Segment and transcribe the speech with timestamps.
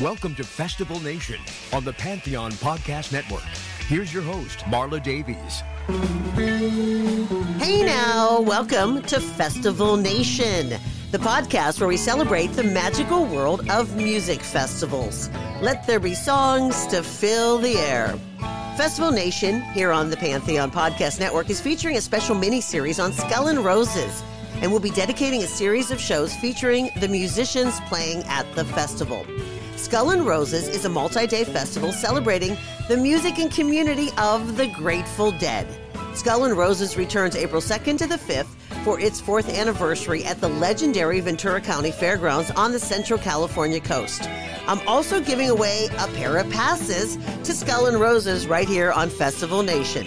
[0.00, 1.38] Welcome to Festival Nation
[1.74, 3.42] on the Pantheon Podcast Network.
[3.86, 5.62] Here's your host, Marla Davies.
[7.60, 10.70] Hey now, welcome to Festival Nation,
[11.10, 15.28] the podcast where we celebrate the magical world of music festivals.
[15.60, 18.18] Let there be songs to fill the air.
[18.78, 23.12] Festival Nation, here on the Pantheon Podcast Network, is featuring a special mini series on
[23.12, 24.22] Skull and Roses,
[24.60, 29.26] and we'll be dedicating a series of shows featuring the musicians playing at the festival.
[29.76, 32.56] Skull and Roses is a multi day festival celebrating
[32.88, 35.66] the music and community of the Grateful Dead.
[36.14, 38.48] Skull and Roses returns April 2nd to the 5th
[38.84, 44.28] for its fourth anniversary at the legendary Ventura County Fairgrounds on the Central California coast.
[44.66, 49.08] I'm also giving away a pair of passes to Skull and Roses right here on
[49.08, 50.06] Festival Nation.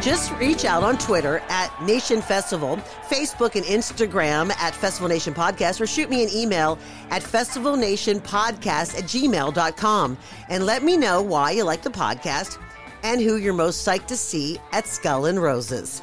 [0.00, 2.76] Just reach out on Twitter at Nation Festival,
[3.08, 6.78] Facebook and Instagram at Festival Nation Podcast, or shoot me an email
[7.10, 10.18] at festivalnationpodcast at gmail.com
[10.48, 12.58] and let me know why you like the podcast
[13.02, 16.00] and who you're most psyched to see at Skull and Roses.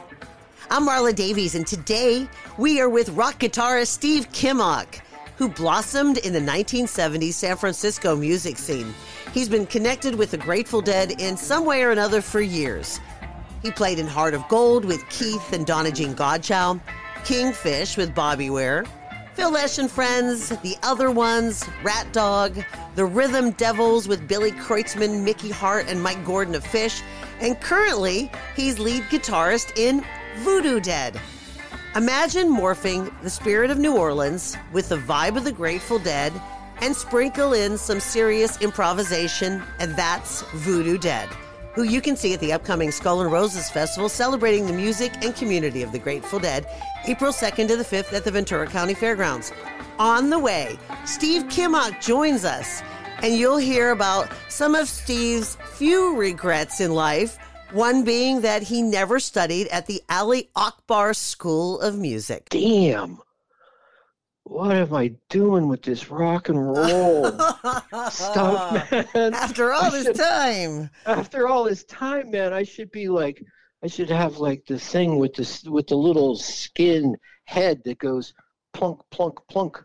[0.70, 2.28] I'm Marla Davies, and today
[2.58, 5.00] we are with rock guitarist Steve Kimock,
[5.38, 8.94] who blossomed in the 1970s San Francisco music scene.
[9.34, 13.00] He's been connected with the Grateful Dead in some way or another for years.
[13.66, 16.80] He played in Heart of Gold with Keith and Donna Jean Godchaux,
[17.24, 18.86] Kingfish with Bobby Weir,
[19.34, 25.24] Phil Lesh and Friends, The Other Ones, Rat Dog, The Rhythm Devils with Billy Kreutzmann,
[25.24, 27.02] Mickey Hart, and Mike Gordon of Phish,
[27.40, 30.06] and currently he's lead guitarist in
[30.44, 31.20] Voodoo Dead.
[31.96, 36.32] Imagine morphing the spirit of New Orleans with the vibe of the Grateful Dead
[36.82, 41.28] and sprinkle in some serious improvisation, and that's Voodoo Dead
[41.76, 45.36] who you can see at the upcoming Skull and Roses Festival celebrating the music and
[45.36, 46.66] community of the Grateful Dead,
[47.06, 49.52] April 2nd to the 5th at the Ventura County Fairgrounds.
[50.00, 52.82] On the way, Steve Kimock joins us,
[53.22, 57.38] and you'll hear about some of Steve's few regrets in life,
[57.74, 62.48] one being that he never studied at the Ali Akbar School of Music.
[62.50, 63.20] Damn
[64.46, 67.32] what am I doing with this rock and roll
[68.10, 69.34] stuff, man?
[69.34, 70.90] After all this time.
[71.06, 73.44] After all this time, man, I should be like,
[73.84, 78.34] I should have like the thing with the with the little skin head that goes
[78.72, 79.84] plunk, plunk, plunk.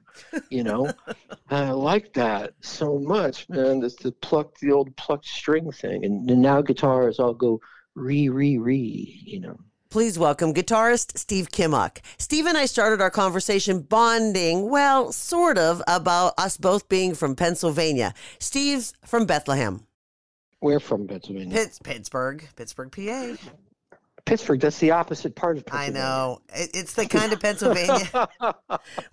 [0.51, 0.93] You know,
[1.51, 3.81] I like that so much, man.
[3.81, 7.61] That's the pluck, the old plucked string thing, and, and now guitars all go
[7.95, 9.23] re, re, re.
[9.25, 9.59] You know.
[9.91, 11.99] Please welcome guitarist Steve Kimock.
[12.17, 17.35] Steve and I started our conversation bonding, well, sort of, about us both being from
[17.35, 18.15] Pennsylvania.
[18.39, 19.85] Steve's from Bethlehem.
[20.61, 21.53] We're from Pennsylvania.
[21.53, 23.35] Pitts, Pittsburgh, Pittsburgh, PA.
[24.25, 26.01] Pittsburgh, that's the opposite part of Pennsylvania.
[26.01, 26.41] I know.
[26.55, 28.29] it's the kind of Pennsylvania.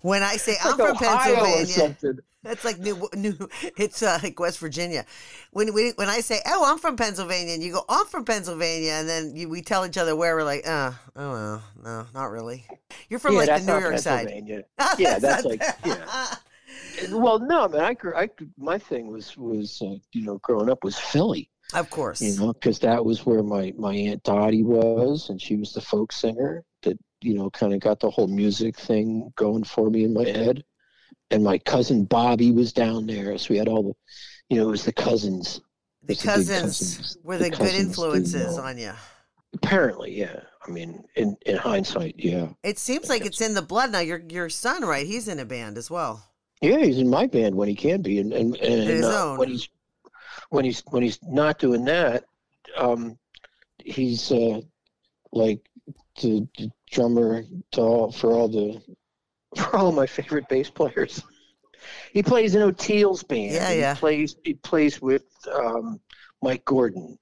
[0.02, 3.34] when I say I'm like from Ohio Pennsylvania, that's like new, new.
[3.76, 5.04] It's uh, like West Virginia.
[5.52, 8.92] When we when I say, "Oh, I'm from Pennsylvania," and you go, "I'm from Pennsylvania,"
[8.92, 12.30] and then you, we tell each other where we're like, "Uh, oh well, no, not
[12.30, 12.64] really."
[13.08, 14.64] You're from yeah, like the New York side.
[14.98, 16.34] yeah, that's like yeah.
[17.10, 17.80] Well, no, man.
[17.82, 21.50] I, I my thing was was uh, you know growing up was Philly.
[21.74, 22.22] Of course.
[22.22, 25.80] You know, because that was where my my aunt Dottie was, and she was the
[25.80, 30.04] folk singer that you know kind of got the whole music thing going for me
[30.04, 30.64] in my head
[31.30, 33.36] and my cousin Bobby was down there.
[33.38, 33.94] So we had all the,
[34.48, 35.60] you know, it was the cousins.
[36.02, 38.92] The cousins, cousins, were the, the good influences on you.
[39.54, 40.40] Apparently, yeah.
[40.66, 42.48] I mean, in, in hindsight, yeah.
[42.62, 44.00] It seems like it's in the blood now.
[44.00, 45.06] Your your son, right?
[45.06, 46.24] He's in a band as well.
[46.60, 49.68] Yeah, he's in my band when he can be, and and, and uh, when he's
[50.50, 52.24] when he's when he's not doing that,
[52.76, 53.18] um,
[53.84, 54.60] he's uh,
[55.32, 55.60] like
[56.20, 58.80] the, the drummer to all, for all the
[59.56, 61.22] for all my favorite bass players.
[62.12, 63.52] he plays in Oteil's band.
[63.52, 63.94] Yeah, yeah.
[63.94, 66.00] He plays he plays with um,
[66.42, 67.18] Mike Gordon,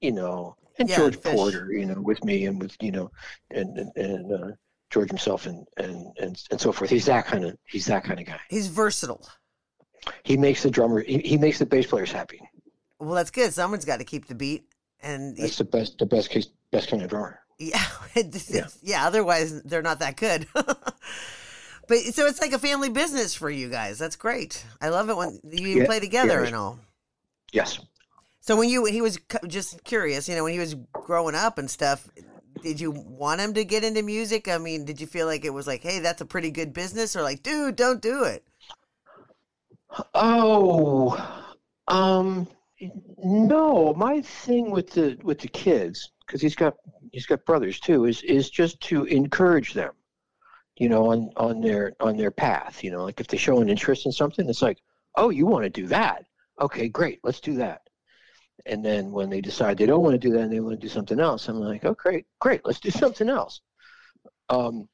[0.00, 1.34] you know, and Yeah, George Fish.
[1.34, 3.10] Porter, you know, with me and with you know,
[3.50, 4.52] and and, and uh,
[4.90, 6.90] George himself and, and and and so forth.
[6.90, 8.40] He's that kind of he's that kind of guy.
[8.48, 9.26] He's versatile.
[10.22, 11.02] He makes the drummer.
[11.02, 12.40] He, he makes the bass players happy.
[13.00, 13.52] Well, that's good.
[13.54, 14.64] Someone's got to keep the beat,
[15.00, 17.40] and That's the best the best case best kind of drummer.
[17.58, 17.84] yeah,
[18.14, 19.06] it's- it's- yeah.
[19.06, 20.46] Otherwise, they're not that good.
[20.54, 23.98] but so it's like a family business for you guys.
[23.98, 24.64] That's great.
[24.80, 26.46] I love it when you Yeah, play together yeah.
[26.46, 26.78] and all.
[27.52, 27.78] Yes.
[28.40, 31.70] So when you he was just curious, you know, when he was growing up and
[31.70, 32.08] stuff,
[32.62, 34.48] did you want him to get into music?
[34.48, 37.14] I mean, did you feel like it was like, hey, that's a pretty good business,
[37.14, 38.44] or like, dude, don't do it?
[40.14, 41.16] Oh,
[41.88, 42.48] um,
[42.80, 43.94] no.
[43.94, 46.74] My thing with the with the kids, because he's got
[47.12, 49.92] he's got brothers too, is is just to encourage them,
[50.76, 52.82] you know, on on their on their path.
[52.84, 54.78] You know, like if they show an interest in something, it's like,
[55.16, 56.24] oh, you want to do that?
[56.60, 57.82] Okay, great, let's do that.
[58.66, 60.86] And then when they decide they don't want to do that and they want to
[60.86, 63.60] do something else, I'm like, oh, great, great, let's do something else.
[64.48, 64.88] Um,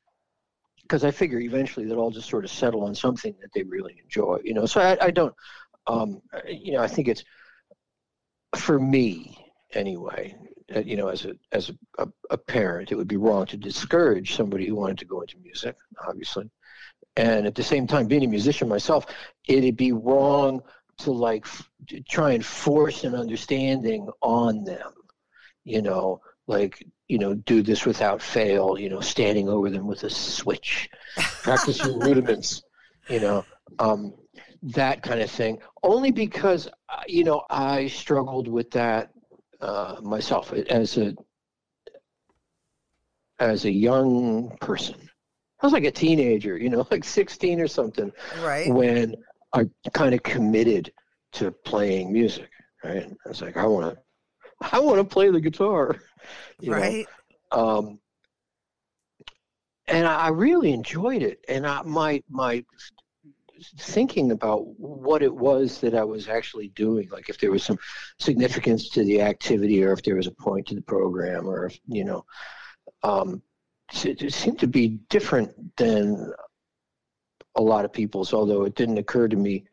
[0.83, 3.99] because I figure eventually they'll all just sort of settle on something that they really
[4.03, 4.67] enjoy, you know.
[4.67, 5.35] So I, I don't,
[5.87, 7.25] um, you know, I think it's
[8.59, 10.37] for me anyway.
[10.75, 14.35] Uh, you know, as a as a, a, parent, it would be wrong to discourage
[14.35, 15.77] somebody who wanted to go into music,
[16.09, 16.51] obviously.
[17.17, 19.07] And at the same time, being a musician myself,
[19.47, 20.63] it'd be wrong
[20.99, 24.93] to like f- to try and force an understanding on them.
[25.65, 28.79] You know, like you know, do this without fail.
[28.79, 30.89] You know, standing over them with a switch,
[31.43, 32.63] practice your rudiments.
[33.09, 33.45] You know,
[33.79, 34.15] um,
[34.65, 35.59] that kind of thing.
[35.83, 39.13] Only because uh, you know I struggled with that
[39.61, 41.15] uh, myself as a
[43.39, 44.97] as a young person.
[45.63, 48.67] I was like a teenager, you know, like 16 or something Right?
[48.69, 49.15] when
[49.53, 50.93] I kind of committed
[51.35, 52.51] to playing music.
[52.85, 54.03] Right, I was like, I want to,
[54.73, 55.97] I want to play the guitar.
[56.61, 56.81] you know?
[56.81, 57.07] Right?
[57.53, 58.01] Um,
[59.87, 61.45] and I I really enjoyed it.
[61.49, 62.65] And I, my my
[63.79, 67.79] thinking about what it was that I was actually doing, like if there was some
[68.19, 71.79] significance to the activity, or if there was a point to the program, or if
[71.87, 72.25] you know,
[73.03, 73.43] um,
[74.05, 76.33] it, seemed to be different than
[77.57, 78.33] a lot of people's.
[78.33, 79.65] Although it didn't occur to me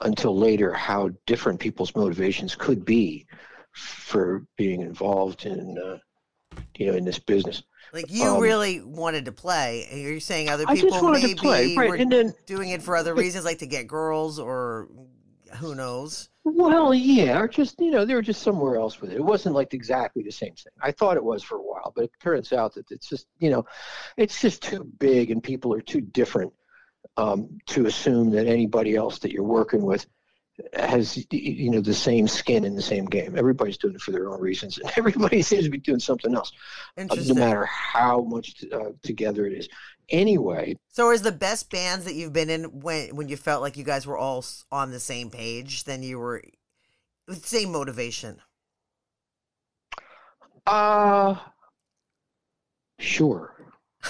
[0.00, 3.26] until later how different people's motivations could be
[3.72, 5.98] for being involved in uh,
[6.76, 7.62] you know in this business.
[7.92, 11.34] Like you Um, really wanted to play, and you're saying other people just wanted maybe
[11.34, 11.94] to play, were?
[11.94, 14.88] And then, doing it for other reasons, like to get girls or
[15.56, 16.28] who knows.
[16.44, 19.16] well, yeah, or just you know, they were just somewhere else with it.
[19.16, 20.72] It wasn't like exactly the same thing.
[20.82, 23.50] I thought it was for a while, but it turns out that it's just you
[23.50, 23.64] know,
[24.16, 26.52] it's just too big, and people are too different
[27.16, 30.06] um, to assume that anybody else that you're working with
[30.74, 33.36] has you know the same skin in the same game.
[33.36, 36.52] Everybody's doing it for their own reasons, and everybody seems to be doing something else,
[36.96, 39.68] uh, no matter how much uh, together it is.
[40.10, 43.76] Anyway, So, is the best bands that you've been in when when you felt like
[43.76, 45.84] you guys were all on the same page?
[45.84, 46.42] Then you were
[47.26, 48.40] with the same motivation.
[50.66, 51.36] Uh
[52.98, 53.54] sure.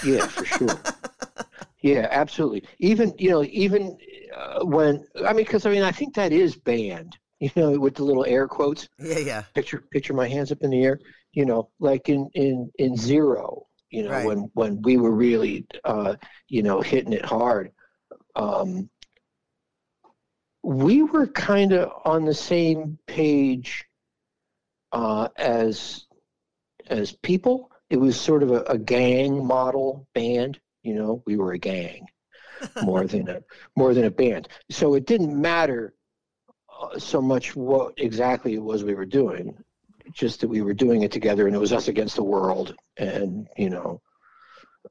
[0.05, 0.79] Yeah, for sure.
[1.81, 2.63] yeah, absolutely.
[2.79, 3.97] Even you know, even
[4.35, 7.17] uh, when I mean, because I mean, I think that is banned.
[7.41, 8.89] You know, with the little air quotes.
[8.99, 9.43] Yeah, yeah.
[9.55, 10.99] Picture, picture my hands up in the air.
[11.31, 13.65] You know, like in in in zero.
[13.91, 14.25] You know, Right.
[14.25, 16.17] when when we were really, uh,
[16.49, 17.71] you know, hitting it hard.
[18.35, 18.89] Um,
[20.63, 23.85] we were kind of on the same page
[24.91, 26.05] uh, as
[26.87, 27.71] as people.
[27.89, 30.59] It was sort of a, a gang model band.
[30.83, 32.07] You know, we were a gang
[32.83, 33.41] more than a
[33.75, 34.47] more than a band.
[34.69, 35.93] So it didn't matter
[36.81, 39.57] uh, so much what exactly it was we were doing,
[40.11, 42.75] just that we were doing it together, and it was us against the world.
[42.97, 44.01] And you know,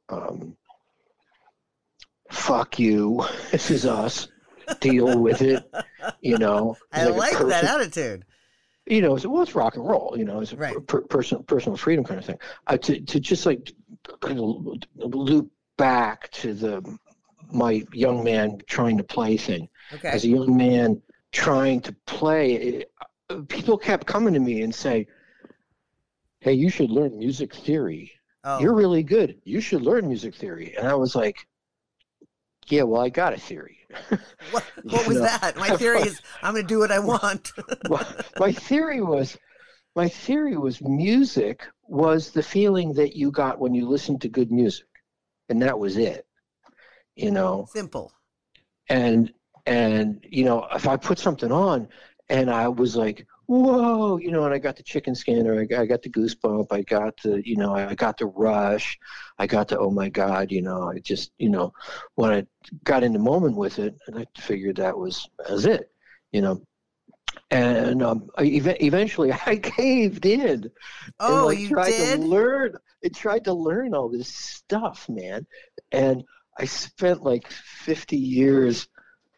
[0.08, 0.56] um,
[2.30, 3.24] fuck you.
[3.50, 4.28] This is us.
[4.80, 5.64] Deal with it.
[6.20, 8.24] You know, I a like that attitude.
[8.86, 10.86] you know, it's, well, it's rock and roll, you know, it's a Right.
[10.86, 12.38] per, personal personal freedom kind of thing.
[12.66, 13.72] Uh, to to just like
[14.20, 14.44] kind of
[14.96, 16.98] loop back to the
[17.50, 19.68] my young man trying to play thing.
[19.94, 20.08] Okay.
[20.08, 21.00] As a young man
[21.32, 22.92] trying to play, it,
[23.48, 25.06] people kept coming to me and say,
[26.40, 28.12] "Hey, you should learn music theory.
[28.44, 29.40] oh, You're really good.
[29.44, 31.46] You should learn music theory." And I was like,
[32.66, 33.78] "Yeah, well, I got a theory."
[34.50, 35.56] what, what was know, that?
[35.56, 37.52] My theory is I'm going to do what I want.
[37.88, 38.04] my,
[38.38, 39.38] my theory was
[39.96, 44.52] my theory was music was the feeling that you got when you listened to good
[44.52, 44.84] music
[45.48, 46.26] and that was it
[47.16, 48.12] you know Simple.
[48.88, 49.32] and
[49.66, 51.88] and you know if I put something on
[52.28, 55.80] and I was like whoa, you know, and I got the chicken scanner, I got,
[55.80, 58.98] I got the goosebump, I got the, you know, I got the rush,
[59.38, 61.72] I got the, oh my God, you know, I just, you know,
[62.14, 62.46] when I
[62.84, 65.90] got in the moment with it, and I figured that was, as it,
[66.30, 66.62] you know.
[67.50, 68.42] And um, I,
[68.80, 70.70] eventually I caved in.
[71.20, 72.20] Oh, and, you tried did?
[72.20, 75.46] To learn, I tried to learn all this stuff, man.
[75.92, 76.24] And
[76.58, 78.88] I spent like 50 years,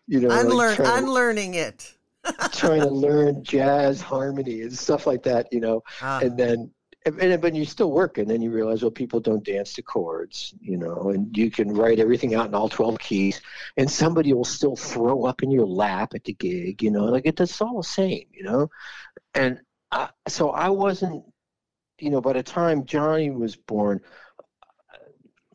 [0.06, 1.92] you know, Unlearn, like unlearning it.
[2.52, 5.82] trying to learn jazz harmony and stuff like that, you know.
[6.02, 6.20] Ah.
[6.20, 6.70] And then,
[7.06, 10.76] and, when you're still working, then you realize, well, people don't dance to chords, you
[10.76, 13.40] know, and you can write everything out in all 12 keys,
[13.76, 17.24] and somebody will still throw up in your lap at the gig, you know, like
[17.24, 18.70] it, it's all the same, you know.
[19.34, 21.24] And I, so I wasn't,
[21.98, 24.00] you know, by the time Johnny was born,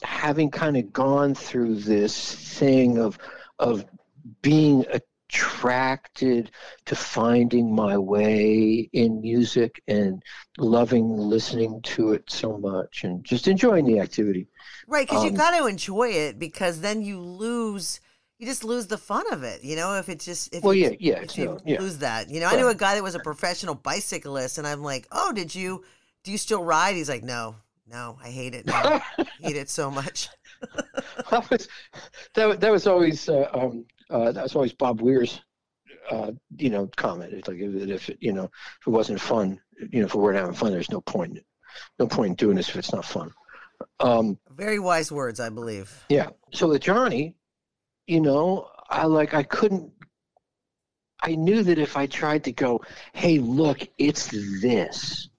[0.04, 3.18] having kind of gone through this thing of
[3.60, 3.86] of
[4.42, 4.86] being
[5.36, 6.52] attracted
[6.86, 10.22] to finding my way in music and
[10.58, 14.48] loving listening to it so much and just enjoying the activity.
[14.88, 18.00] Right, because you Um, got to enjoy it because then you lose,
[18.38, 19.64] you just lose the fun of it.
[19.64, 21.80] You know, if it's just, if Well, you, yeah, yeah, if you no- yeah.
[21.80, 22.30] lose that.
[22.30, 25.34] You know, I knew a guy that was a professional bicyclist, and I'm like, oh,
[25.34, 25.84] did you,
[26.24, 26.96] do you still ride?
[26.96, 27.56] He's like, no,
[27.88, 28.66] no, I hate it.
[28.66, 29.02] No, I
[29.42, 30.30] hate it so much.
[31.30, 31.68] that was
[32.34, 35.42] that, that was always uh, um, uh, that was always Bob Weir's
[36.10, 37.34] uh, you know comment.
[37.34, 39.60] It's like if, if it, you know if it wasn't fun,
[39.92, 41.40] you know if we weren't having fun, there's no point
[42.00, 43.32] no point in doing this if it's not fun.
[44.00, 46.06] Um, Very wise words, I believe.
[46.10, 46.30] Yeah.
[46.54, 47.36] So with Johnny,
[48.08, 49.92] you know, I like I couldn't
[51.26, 52.82] I knew that if I tried to go,
[53.14, 54.30] hey, look, it's
[54.62, 55.30] this.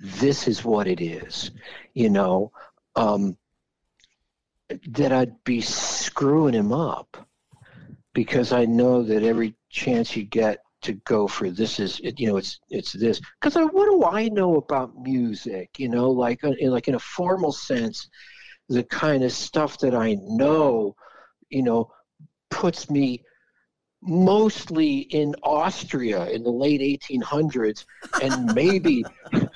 [0.00, 1.52] This is what it is,
[1.94, 2.50] you know,
[2.96, 3.36] um,
[4.88, 7.28] that I'd be screwing him up
[8.14, 12.26] because I know that every chance you get to go for this is it, you
[12.26, 13.20] know it's it's this.
[13.40, 16.10] Because what do I know about music you know?
[16.10, 18.08] Like in like in a formal sense
[18.68, 20.96] the kind of stuff that I know
[21.50, 21.92] you know
[22.50, 23.22] puts me
[24.02, 27.84] mostly in Austria in the late 1800s
[28.20, 29.04] and maybe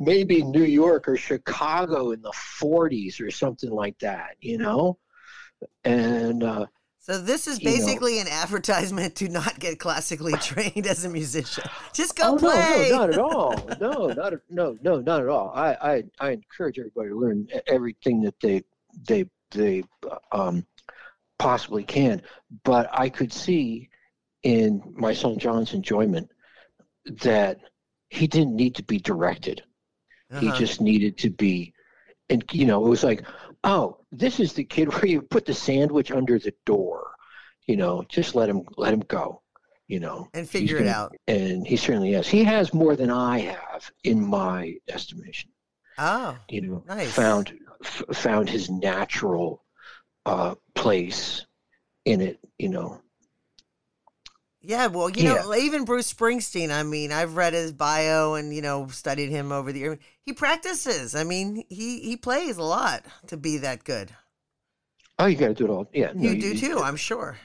[0.00, 4.98] maybe New York or Chicago in the 40s or something like that you know?
[5.84, 6.66] And uh
[7.02, 7.76] So this is You know.
[7.76, 11.64] basically an advertisement to not get classically trained as a musician.
[11.92, 12.90] Just go oh, play.
[12.92, 13.70] No, no, not at all.
[13.80, 15.50] No, not at- no, no, not at all.
[15.52, 18.62] I, I, I encourage everybody to learn everything that they,
[19.08, 19.82] they, they,
[20.30, 20.64] um,
[21.40, 22.22] possibly can.
[22.62, 23.88] But I could see
[24.44, 26.30] in my son John's enjoyment
[27.22, 27.58] that
[28.10, 29.62] he didn't need to be directed.
[30.38, 30.56] He Uh-huh.
[30.56, 31.74] just needed to be,
[32.30, 33.24] and you know, it was like,
[33.64, 37.10] oh, this is the kid where you put the sandwich under the door.
[37.66, 39.40] You know, just let him let him go.
[39.88, 41.16] You know, and He's figure it gonna- out.
[41.28, 42.26] and he certainly has.
[42.26, 45.50] He has more than I have in my estimation.
[45.98, 47.12] Oh, You know, Nice.
[47.12, 47.52] found
[47.84, 49.62] f- found his natural
[50.24, 51.44] uh, place
[52.06, 52.38] in it.
[52.58, 53.01] You know,
[54.62, 54.86] yeah.
[54.86, 56.70] Well, you know, even Bruce Springsteen.
[56.72, 59.98] I mean, I've read his bio and you know studied him over the year.
[60.24, 61.14] He practices.
[61.14, 64.10] I mean, he he plays a lot to be that good.
[65.18, 65.88] oh, you got to do it all.
[65.92, 67.36] Yeah, no, You do too, I'm sure.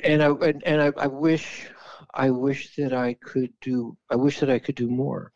[0.00, 1.66] and I and, and I, I wish
[2.14, 5.32] I wish that I could do I wish that I could do more,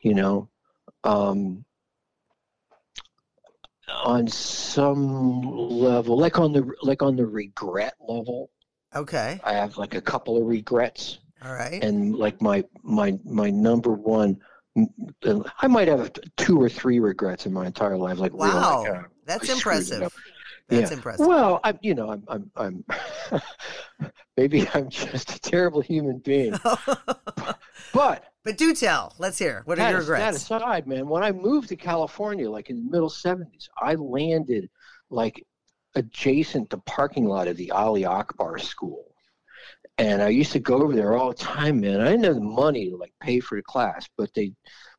[0.00, 0.48] you know,
[1.04, 1.64] um,
[4.04, 8.50] on some level, like on the like on the regret level.
[8.94, 9.40] Okay.
[9.44, 11.82] I have like a couple of regrets, All right.
[11.84, 14.40] and like my my my number one.
[15.60, 18.18] I might have two or three regrets in my entire life.
[18.18, 18.82] Like, really, Wow.
[18.82, 20.12] like, uh, That's I impressive.
[20.68, 20.96] That's Yeah.
[20.96, 21.26] impressive.
[21.26, 22.84] Well, I'm, you know, I'm, I'm,
[23.32, 23.42] I'm
[24.36, 26.54] maybe I'm just a terrible human being.
[27.94, 29.14] But but do tell.
[29.18, 29.62] Let's hear.
[29.64, 32.90] What are your is- that aside, man, when I moved to California, like in the
[32.90, 34.68] middle '70s, I landed
[35.10, 35.44] like
[35.94, 39.04] adjacent to the parking lot of the Ali Akbar School,
[39.96, 42.00] and I used to go over there all the time, man.
[42.00, 44.52] I didn't have the money to like pay for the class, but they,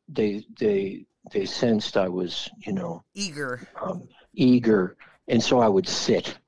[0.08, 3.66] they, they, they sensed I was, you know, Eager.
[3.80, 4.96] um, eager,
[5.28, 6.38] and so I would sit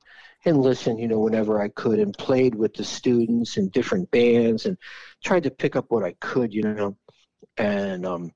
[0.45, 4.67] and listen, you know, whenever I could, and played with the students and different bands,
[4.67, 4.77] and
[5.23, 6.97] tried to pick up what I could, you know,
[7.57, 8.33] and um,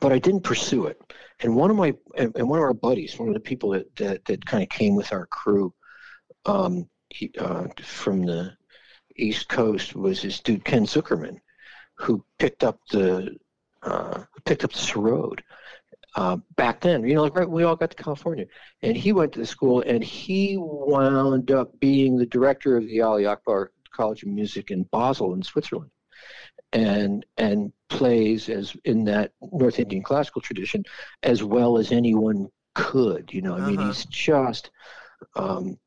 [0.00, 1.00] but I didn't pursue it.
[1.40, 4.24] And one of my and, one of our buddies, one of the people that that,
[4.26, 5.74] that kind of came with our crew,
[6.46, 8.52] um, he, uh, from the
[9.16, 11.38] East Coast, was this dude Ken Zuckerman,
[11.94, 13.36] who picked up the
[13.82, 15.42] uh, picked up the road
[16.16, 17.04] uh, back then.
[17.04, 18.46] You know, like right we all got to California,
[18.82, 23.00] and he went to the school, and he wound up being the director of the
[23.02, 25.90] Ali Akbar College of Music in Basel in Switzerland,
[26.74, 30.84] and and plays as in that North Indian classical tradition
[31.22, 33.32] as well as anyone could.
[33.32, 33.88] You know, I mean, Uh-huh.
[33.88, 34.70] he's just.
[35.36, 35.78] Um,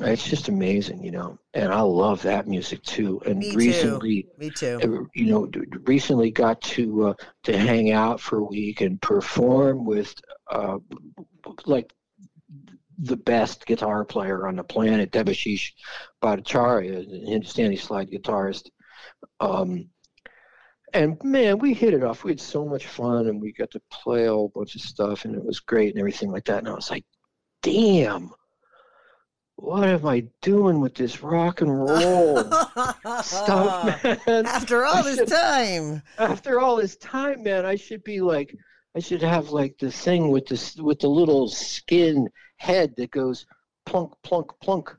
[0.00, 3.18] it's just amazing, you know, and I love that music too.
[3.24, 3.56] And Me too.
[3.56, 4.78] recently, Me too.
[4.82, 5.50] uh, you know,
[5.86, 7.14] recently got to uh,
[7.44, 10.14] to hang out for a week and perform with
[10.50, 10.78] uh,
[11.64, 11.94] like
[12.98, 15.72] the best guitar player on the planet, Debashish
[16.22, 18.68] Bhattacharya, an Hindustani slide guitarist.
[19.40, 19.88] Um,
[20.94, 22.24] and man, we hit it off.
[22.24, 25.24] We had so much fun, and we got to play a whole bunch of stuff,
[25.24, 26.58] and it was great and everything like that.
[26.58, 27.04] And I was like,
[27.62, 28.30] damn.
[29.56, 32.42] What am I doing with this rock and roll
[33.22, 34.46] stuff, man?
[34.46, 36.02] After all I this should- time.
[36.18, 38.56] after all this time, man, I should be like,
[38.96, 43.44] I should have like the thing with this with the little skin head that goes
[43.90, 44.96] plunk plunk plunk.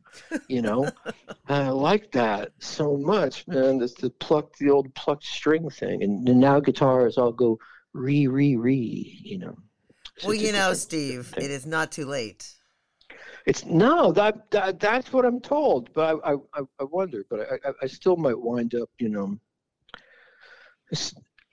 [0.48, 0.90] You know,
[1.48, 3.80] I like that so much, man.
[3.80, 7.58] That's the pluck, the old plucked string thing, and, and now guitars all go
[7.94, 9.20] re re re.
[9.24, 9.58] You know.
[10.18, 11.46] So Well, you know, Steve, thing.
[11.46, 12.48] it is not too late.
[13.46, 17.40] It's no, that, that that's what I'm told, but I I, I- I wonder, but
[17.42, 19.38] I, I I still might wind up, you know.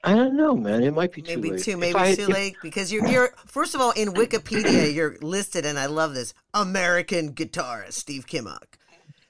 [0.04, 0.82] I don't know, man.
[0.84, 1.62] It might be too Maybe late.
[1.62, 5.16] too, maybe I- too if- late because you're you're first of all in Wikipedia you're
[5.20, 8.76] listed, and I love this American guitarist Steve Kimock.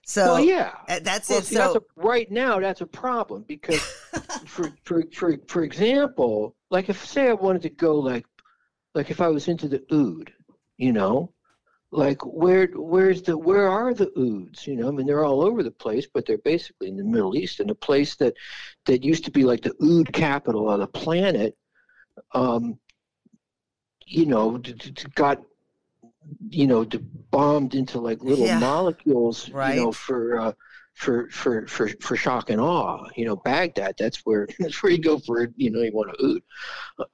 [0.04, 0.72] So Well, yeah.
[0.88, 1.44] uh, that's Well, it.
[1.44, 3.80] see, So that's a, right now, that's a problem because,
[4.46, 8.26] for, for for for example, like if say I wanted to go like,
[8.94, 10.32] like if I was into the oud,
[10.76, 11.32] you know,
[11.90, 14.66] like where where's the where are the ouds?
[14.66, 17.36] You know, I mean they're all over the place, but they're basically in the Middle
[17.36, 18.34] East, and a place that
[18.86, 21.56] that used to be like the oud capital of the planet,
[22.32, 22.78] um,
[24.06, 25.40] you know, d- d- got
[26.50, 26.98] you know d-
[27.30, 28.58] bombed into like little Yeah.
[28.58, 30.38] molecules, you know, for.
[30.40, 30.52] Uh,
[30.94, 33.94] for, for, for, for shock and awe, you know, Baghdad.
[33.96, 36.42] That's where that's where you go for you know you want to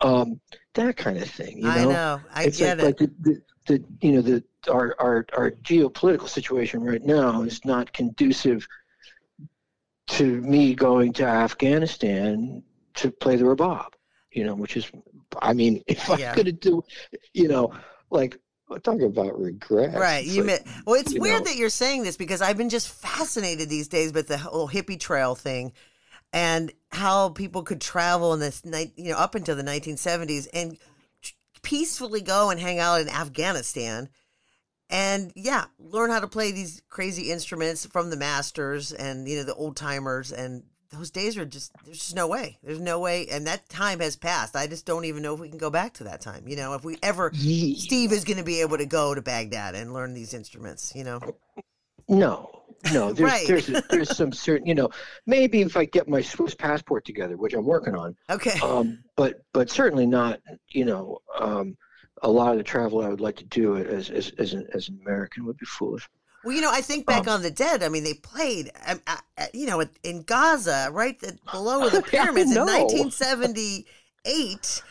[0.01, 0.41] oud, um,
[0.73, 1.59] that kind of thing.
[1.59, 3.03] You know, I know, I it's get like, it.
[3.03, 7.65] like the, the, the you know the our, our our geopolitical situation right now is
[7.65, 8.67] not conducive
[10.07, 12.63] to me going to Afghanistan
[12.95, 13.93] to play the rabab.
[14.31, 14.91] You know, which is,
[15.41, 16.35] I mean, if I Yeah.
[16.35, 16.83] could do,
[17.33, 17.73] you know,
[18.11, 18.39] like
[18.83, 19.95] talk about regret.
[19.95, 20.25] Right.
[20.25, 20.97] You like, meant well.
[21.01, 21.51] It's weird know.
[21.51, 24.99] that you're saying this because I've been just fascinated these days with the whole hippie
[24.99, 25.73] trail thing,
[26.33, 30.77] and how people could travel in this night, you know, up until the 1970s and
[31.63, 34.09] peacefully go and hang out in Afghanistan,
[34.95, 39.45] and yeah, learn how to play these crazy instruments from the masters and you know
[39.45, 40.63] the old timers and.
[40.91, 42.57] Those days are just, there's just no way.
[42.63, 43.27] There's no way.
[43.27, 44.55] And that time has passed.
[44.55, 46.47] I just don't even know if we can go back to that time.
[46.47, 49.21] You know, if we ever, Ye- Steve is going to be able to go to
[49.21, 51.19] Baghdad and learn these instruments, you know?
[52.09, 53.13] No, no.
[53.13, 53.47] There's Right.
[53.49, 54.91] there's there's some certain you know
[55.27, 58.61] maybe if I get my Swiss passport together, which I'm working on, Okay.
[58.61, 61.77] um, but but certainly not you know um,
[62.25, 64.89] a lot of the travel I would like to do as as as an, as
[64.89, 66.09] an American would be foolish.
[66.43, 67.83] Well, you know, I think back Um, on the dead.
[67.83, 71.19] I mean, they played, um, uh, uh, you know, in Giza, right
[71.51, 74.83] below the pyramids in 1978.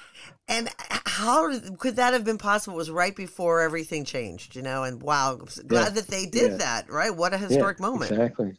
[0.47, 0.69] And
[1.05, 2.75] how could that have been possible?
[2.75, 4.83] It was right before everything changed, you know?
[4.83, 5.89] And wow, glad Yeah.
[5.89, 6.57] that they did Yeah.
[6.57, 7.15] that, right?
[7.15, 8.11] What a historic Yeah, moment.
[8.11, 8.57] Exactly.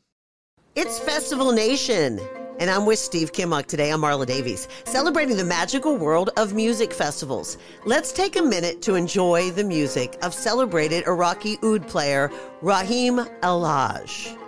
[0.76, 2.20] It's Festival Nation.
[2.60, 3.90] And I'm with Steve Kimock today.
[3.90, 7.58] I'm Marla Davies, celebrating the magical world of music festivals.
[7.84, 12.30] Let's take a minute to enjoy the music of celebrated Iraqi oud player
[12.62, 14.43] Rahim AlHaj.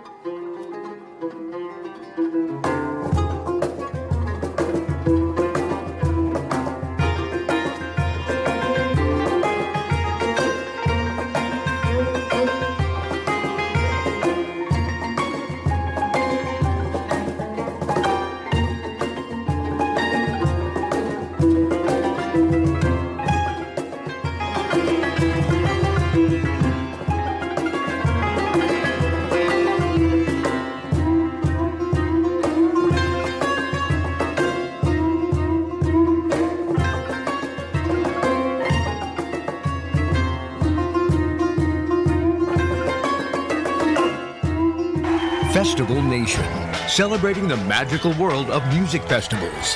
[45.57, 46.45] Festival Nation,
[46.87, 49.75] celebrating the magical world of music festivals.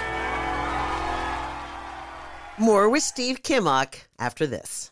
[2.59, 4.91] More with Steve Kimock after this.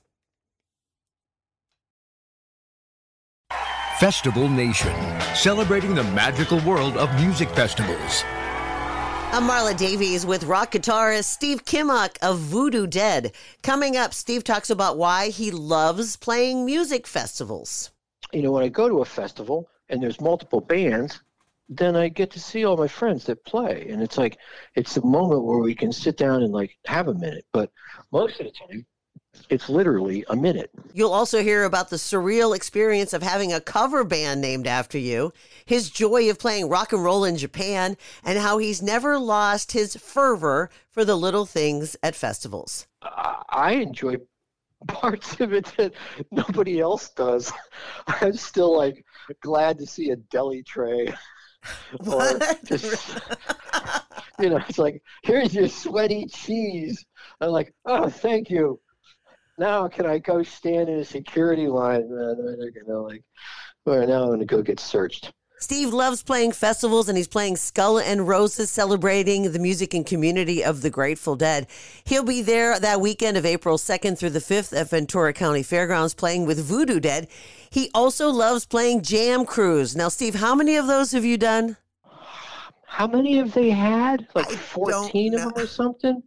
[4.00, 4.96] Festival Nation,
[5.36, 8.24] celebrating the magical world of music festivals.
[9.32, 13.34] I'm Marla Davies with rock guitarist Steve Kimock of Voodoo Dead.
[13.62, 17.92] Coming up, Steve talks about why he loves playing music festivals.
[18.34, 21.22] You know, when I go to a festival and there's multiple bands,
[21.70, 23.88] then I get to see all my friends that play.
[23.90, 24.38] And it's like,
[24.76, 27.46] it's a moment where we can sit down and like have a minute.
[27.54, 27.72] But
[28.12, 28.86] most of the time,
[29.50, 30.72] it's literally a minute.
[30.94, 35.32] You'll also hear about the surreal experience of having a cover band named after you,
[35.66, 39.96] his joy of playing rock and roll in Japan, and how he's never lost his
[39.96, 42.88] fervor for the little things at festivals.
[43.02, 44.18] I enjoy
[44.88, 45.94] parts of it that
[46.32, 47.52] nobody else does.
[48.08, 49.06] I'm still like
[49.42, 51.14] glad to see a deli tray.
[52.08, 53.20] or just,
[54.40, 57.06] you know, it's like, here's your sweaty cheese.
[57.42, 58.80] I'm like, oh, thank you
[59.60, 62.10] now can I go stand in a security line?
[62.10, 63.24] Man, they're gonna like,
[63.86, 65.34] well, now I'm gonna go get searched.
[65.60, 70.64] Steve loves playing festivals and he's playing Skull and Roses celebrating the music and community
[70.64, 71.68] of the Grateful Dead.
[72.06, 76.14] He'll be there that weekend of April 2nd through the 5th at Ventura County Fairgrounds
[76.14, 77.28] playing with Voodoo Dead.
[77.70, 79.98] He also loves playing Jam Cruise.
[79.98, 81.76] Now, Steve, how many of those have you done?
[82.86, 84.28] How many have they had?
[84.34, 86.24] Like 14 of them or something?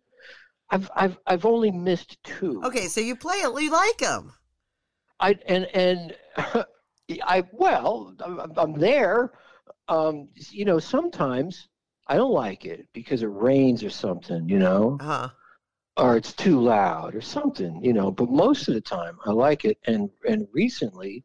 [0.70, 2.62] I've I've I've only missed two.
[2.64, 3.62] Okay, so you play it.
[3.62, 4.32] You like them.
[5.20, 6.16] I and and
[7.22, 8.14] I well,
[8.56, 9.32] I'm, there.
[9.88, 11.68] Um, you know, sometimes
[12.06, 14.48] I don't like it because it rains or something.
[14.48, 15.28] You know, uh-huh.
[15.96, 17.82] or it's too loud or something.
[17.84, 19.78] You know, but most of the time I like it.
[19.86, 21.24] And and recently,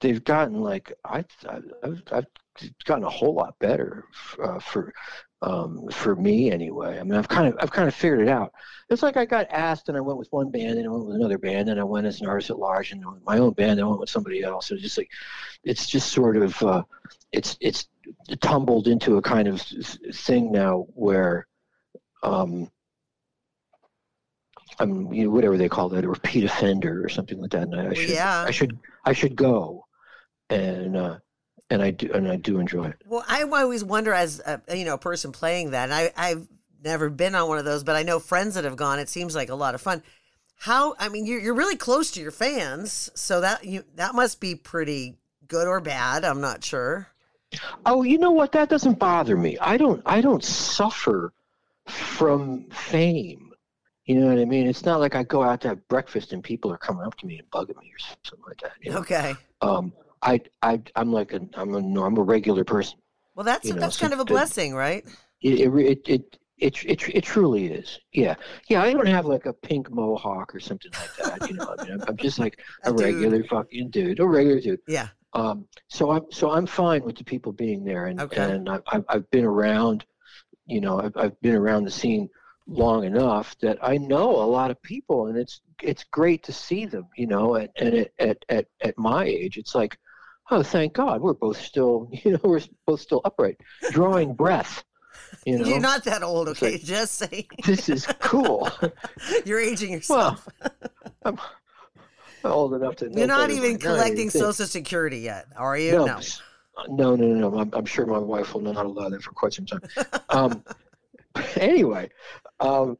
[0.00, 2.26] they've gotten like I I've, I've
[2.84, 4.04] gotten a whole lot better
[4.42, 4.92] uh, for
[5.42, 6.98] um, for me anyway.
[6.98, 8.52] I mean, I've kind of I've kind of figured it out.
[8.88, 11.16] It's like I got asked, and I went with one band, and I went with
[11.16, 13.82] another band, and I went as an artist at large, and my own band, and
[13.82, 14.70] I went with somebody else.
[14.70, 15.10] It's just like
[15.64, 16.82] it's just sort of uh,
[17.32, 17.88] it's it's
[18.40, 21.46] tumbled into a kind of thing now where.
[22.22, 22.70] Um,
[24.78, 27.64] I'm you know, whatever they call that, a repeat offender or something like that.
[27.64, 28.44] And I, I should, yeah.
[28.46, 29.84] I should, I should go,
[30.48, 31.18] and uh,
[31.72, 32.96] and I do and I do enjoy it.
[33.06, 35.84] Well, I always wonder as a, you know a person playing that.
[35.84, 36.46] And I I've
[36.84, 38.98] never been on one of those, but I know friends that have gone.
[38.98, 40.02] It seems like a lot of fun.
[40.56, 44.38] How I mean, you're you're really close to your fans, so that you that must
[44.38, 45.16] be pretty
[45.48, 46.24] good or bad.
[46.24, 47.08] I'm not sure.
[47.84, 48.52] Oh, you know what?
[48.52, 49.58] That doesn't bother me.
[49.58, 51.32] I don't I don't suffer
[51.86, 53.52] from fame.
[54.04, 54.66] You know what I mean?
[54.66, 57.26] It's not like I go out to have breakfast and people are coming up to
[57.26, 58.72] me and bugging me or something like that.
[58.80, 58.98] You know?
[58.98, 59.34] Okay.
[59.60, 62.98] Um, I, I, I'm like a, I'm a, I'm a regular person.
[63.34, 65.04] Well, that's You know, that's so kind of a blessing, right?
[65.40, 67.98] It, it, it, it, it, it, it truly is.
[68.12, 68.36] Yeah.
[68.68, 68.82] Yeah.
[68.82, 71.50] I don't have like a pink mohawk or something like that.
[71.50, 73.00] You know, I mean, I'm, I'm just like A a dude.
[73.00, 74.80] regular fucking dude, a regular dude.
[74.86, 75.08] Yeah.
[75.32, 78.06] Um, so I'm, so I'm fine with the people being there.
[78.06, 78.40] And, Okay.
[78.52, 80.04] and I, I've, I've been around,
[80.66, 82.28] you know, I've, I've been around the scene
[82.68, 86.84] long enough that I know a lot of people and it's, it's great to see
[86.86, 89.98] them, you know, and, and at, at, at, at my age, it's like,
[90.50, 93.58] oh, thank God, we're both still, you know, we're both still upright,
[93.90, 94.84] drawing breath.
[95.46, 96.72] You know, You're not that old, okay?
[96.72, 97.46] like- Just saying.
[97.64, 98.68] this is cool.
[99.44, 100.48] You're aging well, yourself.
[101.24, 101.38] I'm
[102.44, 103.08] old enough to.
[103.08, 104.30] know You're not even collecting.
[104.30, 105.92] Social Security yet, are you?
[105.92, 106.20] No, No.
[106.88, 107.50] no, no, no.
[107.50, 107.58] no.
[107.60, 109.80] I'm, I'm sure my wife will not allow that for quite some time.
[110.28, 110.64] Um,
[111.56, 112.10] anyway,
[112.60, 112.98] um,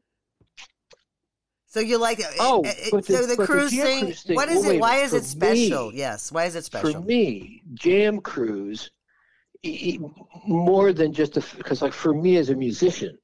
[1.73, 2.27] So you like it?
[2.39, 4.03] Oh, it- it- the- so the the cruise Jam thing.
[4.05, 4.79] Cruise thing- What is it?
[4.79, 5.89] Why is it special?
[5.89, 6.31] me- yes.
[6.31, 6.93] Why is it special?
[6.93, 8.91] for me, Jam Cruise,
[10.45, 13.17] more than just because like for me as a musician,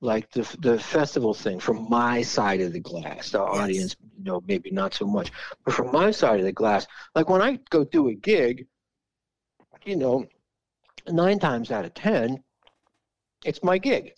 [0.00, 4.42] like the the festival thing from my side of the glass, the audience, you know,
[4.48, 5.30] maybe not so much,
[5.64, 8.66] but from my side of the glass, like when I go do a gig,
[9.84, 10.26] you know,
[11.06, 12.42] nine times out of ten,
[13.44, 14.12] it's my gig,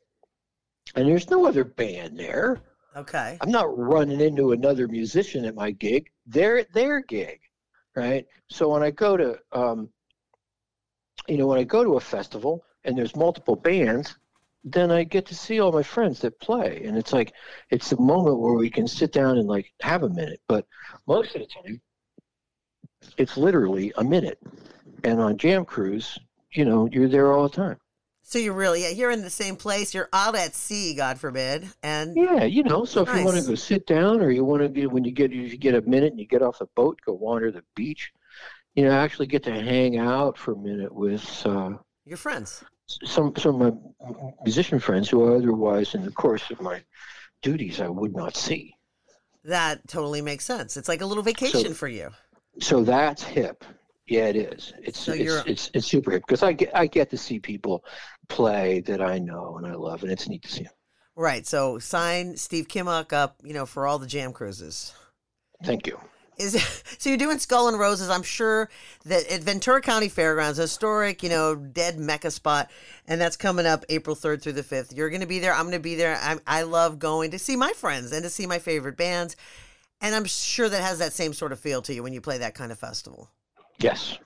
[0.94, 2.62] and there's no other band there.
[2.96, 3.38] Okay.
[3.40, 6.10] I'm not running into another musician at my gig.
[6.26, 7.40] They're at their gig,
[7.94, 8.26] right?
[8.50, 9.90] So when I go to, um,
[11.28, 14.16] you know, when I go to a festival and there's multiple bands,
[14.64, 17.32] then I get to see all my friends that play, and it's like
[17.70, 20.40] it's a moment where we can sit down and like have a minute.
[20.48, 20.66] But
[21.06, 21.80] most of the time,
[23.16, 24.38] it's literally a minute.
[25.04, 26.18] And on Jam Cruise,
[26.52, 27.78] you know, you're there all the time.
[28.28, 29.94] So you're really yeah, you're in the same place.
[29.94, 32.84] You're out at sea, God forbid, and Yeah, you know.
[32.84, 35.12] So if you want to go sit down, or you want to get when you
[35.12, 37.64] get if you get a minute and you get off the boat, go wander the
[37.74, 38.12] beach.
[38.74, 41.70] You know, actually get to hang out for a minute with uh,
[42.04, 42.62] your friends.
[42.86, 46.82] some some of my musician friends who otherwise, in the course of my
[47.40, 48.74] duties, I would not see.
[49.44, 50.76] That totally makes sense.
[50.76, 52.10] It's like a little vacation for you.
[52.60, 53.64] So that's hip.
[54.08, 54.72] Yeah, it is.
[54.82, 57.84] It's So it's, it's it's super hip because I get I get to see people
[58.28, 60.62] play that I know and I love, and it's neat to see.
[60.64, 60.72] Them.
[61.14, 61.46] Right.
[61.46, 64.94] So sign Steve Kimock up, you know, for all the jam cruises.
[65.62, 66.00] Thank you.
[66.38, 66.62] Is
[66.98, 68.08] so you're doing Skull and Roses.
[68.08, 68.70] I'm sure
[69.04, 72.70] that at Ventura County Fairgrounds, historic, you know, dead mecca spot,
[73.06, 74.96] and that's coming up April 3rd through the 5th.
[74.96, 75.52] You're going to be there.
[75.52, 76.16] I'm going to be there.
[76.16, 79.36] I, I love going to see my friends and to see my favorite bands,
[80.00, 82.38] and I'm sure that has that same sort of feel to you when you play
[82.38, 83.28] that kind of festival.
[83.78, 84.18] Yes,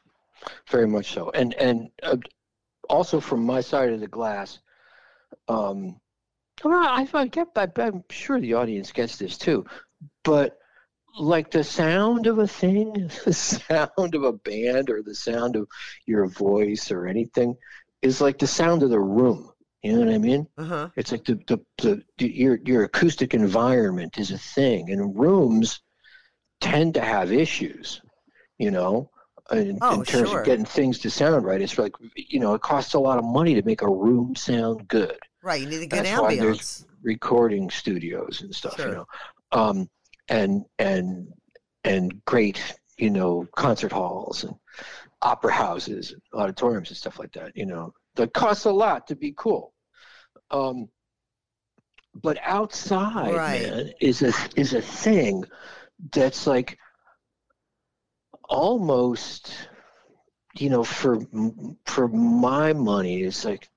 [0.71, 1.31] very much so.
[1.31, 2.17] And and uh,
[2.89, 4.61] also from my side of the glass,
[5.49, 6.01] um,
[6.65, 9.65] I, I get, I, I'm sure the audience gets this too,
[10.25, 10.59] but
[11.19, 15.69] like the sound of a thing, the sound of a band, or the sound of
[16.07, 17.57] your voice, or anything,
[18.03, 19.51] is like the sound of the room.
[19.83, 20.47] You know what I mean?
[20.57, 20.89] Uh huh.
[20.97, 25.81] It's like the, the, the, the your your acoustic environment is a thing, and rooms
[26.61, 28.01] tend to have issues.
[28.59, 29.11] You know,
[29.53, 30.41] in, Oh, in terms sure.
[30.41, 31.61] of getting things to sound right.
[31.61, 34.89] It's like you know, it costs a lot of money to make a room sound
[34.89, 35.19] good.
[35.43, 35.61] Right.
[35.61, 36.87] You need a good That's why there's-.
[37.05, 38.89] Recording studios and stuff, Sure.
[38.89, 39.07] you know,
[39.51, 39.91] um,
[40.29, 41.27] and and
[41.83, 42.63] and great,
[42.97, 44.55] you know, concert halls and
[45.21, 47.57] opera houses, and auditoriums and stuff like that.
[47.57, 49.75] You know, that costs a lot to be cool.
[50.53, 50.89] Um,
[52.15, 53.63] but outside, Right.
[53.63, 55.45] man, is a is a thing
[56.13, 56.79] that's like
[58.53, 59.69] almost,
[60.55, 61.19] you know, for
[61.87, 63.69] for my money, it's like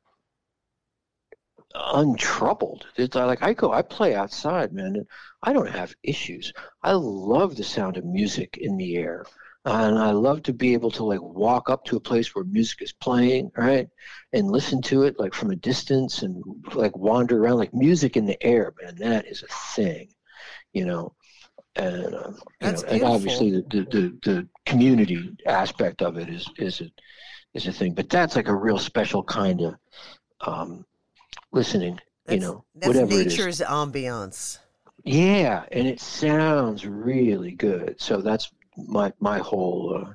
[1.74, 2.86] untroubled.
[2.98, 5.08] It's uh, like I go, I play outside, man, and
[5.44, 6.52] I don't have issues.
[6.84, 9.26] I love the sound of music in the air.
[9.64, 12.84] And I love to be able to like walk up to a place where music
[12.84, 13.88] is playing, right,
[14.34, 16.44] and listen to it like from a distance and
[16.76, 18.96] like wander around like music in the air, man.
[18.98, 20.10] That is a thing,
[20.74, 21.15] you know.
[21.76, 26.82] And uh, you know, and obviously the, the, the, community aspect of it is is
[26.82, 26.90] a
[27.54, 27.94] is a thing.
[27.94, 29.76] But that's like a real special kind of
[30.42, 30.86] um,
[31.52, 33.38] listening, you know, that's whatever it is.
[33.38, 34.60] nature's ambiance.
[35.04, 37.96] Yeah, and it sounds really good.
[38.00, 40.14] So that's my my whole, uh,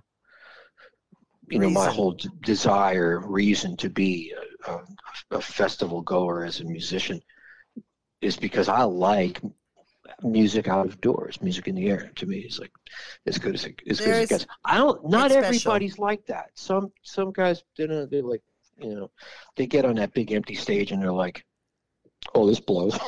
[1.48, 4.34] you know, my whole d- desire, reason to be
[4.66, 4.82] a, a,
[5.32, 7.20] a festival goer as a musician
[8.20, 9.40] is because I like
[10.22, 12.11] music out of doors, music in the air.
[12.16, 12.72] To me, is like
[13.26, 14.46] as good as it, as good as it gets.
[14.64, 15.09] I don't.
[15.09, 15.72] Not it's special.
[15.72, 16.50] everybody's like that.
[16.54, 18.42] Some some guys, you know, they're like,
[18.78, 19.11] you know,
[19.56, 21.44] they get on that big empty stage and they're like,
[22.35, 22.98] "Oh, this blows."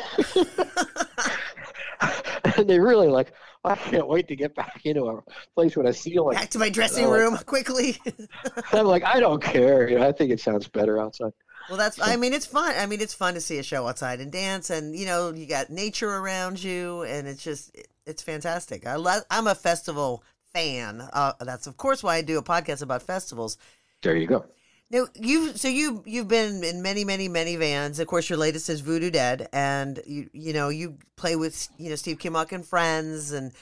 [2.57, 3.33] and they really like,
[3.64, 5.22] I can't wait to get back into a
[5.55, 6.37] place with a ceiling.
[6.37, 7.98] Back to my dressing Oh, like- room quickly.
[8.72, 9.88] I'm like, I don't care.
[9.88, 11.33] You know, I think it sounds better outside.
[11.68, 12.01] Well, that's.
[12.01, 12.75] I mean, it's fun.
[12.77, 15.46] I mean, it's fun to see a show outside and dance, and you know, you
[15.46, 18.87] got nature around you, and it's just, it's fantastic.
[18.87, 19.22] I love.
[19.31, 20.22] I'm a festival
[20.53, 21.09] fan.
[21.12, 23.59] Uh, that's of course why I do a podcast about festivals.
[24.03, 24.44] There you go.
[24.90, 27.98] Now you, so you, you've been in many, many, many bands.
[27.98, 31.88] Of course, your latest is Voodoo Dead, and you, you know, you play with, you
[31.88, 33.53] know, Steve Kimock and friends, and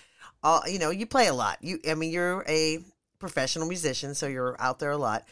[0.42, 1.58] all, you know, you play a lot.
[1.60, 2.78] You, I mean, you're a
[3.20, 5.24] professional musician, so you're out there a lot.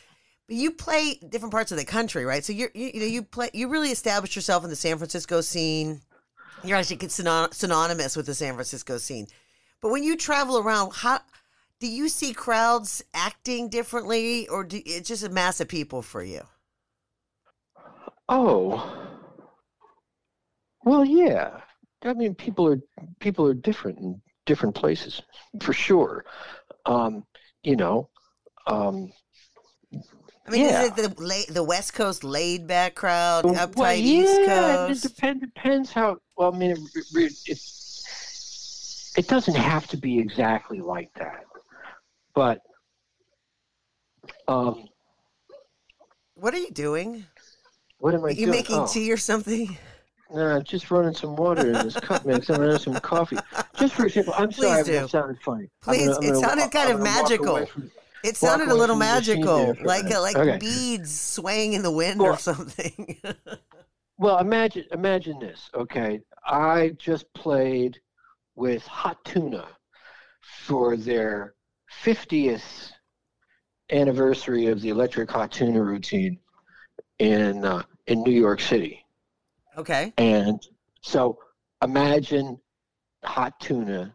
[0.48, 2.42] But you play different parts of the country, right?
[2.42, 5.42] So you're, you, you know, you play, you really established yourself in the San Francisco
[5.42, 6.00] scene.
[6.64, 9.26] You're actually synon- synonymous with the San Francisco scene.
[9.80, 11.20] But when you travel around, how
[11.80, 16.24] do you see crowds acting differently, or do, it's just a mass of people for
[16.24, 16.40] you?
[18.28, 18.92] Oh,
[20.82, 21.60] well, yeah.
[22.02, 22.80] I mean, people are
[23.20, 25.22] people are different in different places,
[25.60, 26.24] for sure.
[26.86, 27.24] Um,
[27.62, 28.08] you know,
[28.66, 29.12] um,
[30.48, 30.82] I mean, Yeah.
[30.84, 34.46] is it the la- the West Coast laid back crowd, uptight well, East yeah,
[34.86, 35.04] Coast?
[35.04, 36.16] It depends, depends how.
[36.36, 36.78] Well, I mean, it,
[37.14, 37.60] it, it,
[39.18, 41.44] it doesn't have to be exactly like that,
[42.34, 42.60] but
[44.46, 44.88] um,
[46.34, 47.24] What are you doing?
[47.98, 48.50] what am I Are you doing?
[48.50, 48.86] making Oh.
[48.86, 49.76] tea or something?
[50.32, 52.48] No, I'm just running some water in this cup mix.
[52.48, 53.38] I'm running some coffee.
[53.78, 54.92] Just for example, I'm sorry Please if do.
[54.92, 55.68] that sounded funny.
[55.86, 57.66] I'm Please, gonna- I'm it gonna sounded kind I'm of magical.
[58.22, 60.20] It sounded a little from the machine magical, a like minute.
[60.20, 60.58] like Okay.
[60.58, 63.20] beads swaying in the wind or something.
[64.18, 65.70] Well, imagine imagine this.
[65.74, 68.00] Okay, I just played
[68.54, 69.76] with Hot Tuna
[70.40, 71.54] for their
[72.04, 72.92] 50th
[73.90, 76.38] anniversary of the Electric Hot Tuna routine
[77.18, 79.04] in uh, in New York City.
[79.76, 80.60] okay, And
[81.02, 81.38] so
[81.82, 82.60] imagine
[83.24, 84.14] hot tuna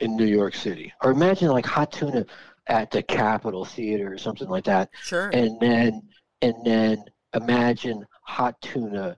[0.00, 2.24] in New York City, or imagine like hot tuna
[2.66, 4.90] at the Capitol Theater or something like that.
[5.02, 5.30] sure.
[5.30, 6.02] And then,
[6.42, 9.16] and then imagine hot tuna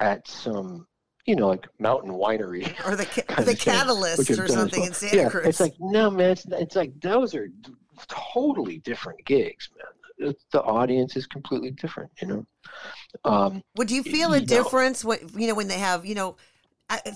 [0.00, 0.86] at some,
[1.26, 2.72] you know, like mountain winery.
[2.86, 4.88] or the ca- the thing, catalyst or something well.
[4.88, 5.46] in Santa yeah, Cruz.
[5.46, 7.48] It's like no man, it's, it's like those are
[8.08, 10.28] totally different gigs, man.
[10.28, 12.46] The, the audience is completely different, you know.
[13.24, 16.14] Um, Would you feel a you know- difference when you know when they have you
[16.14, 16.36] know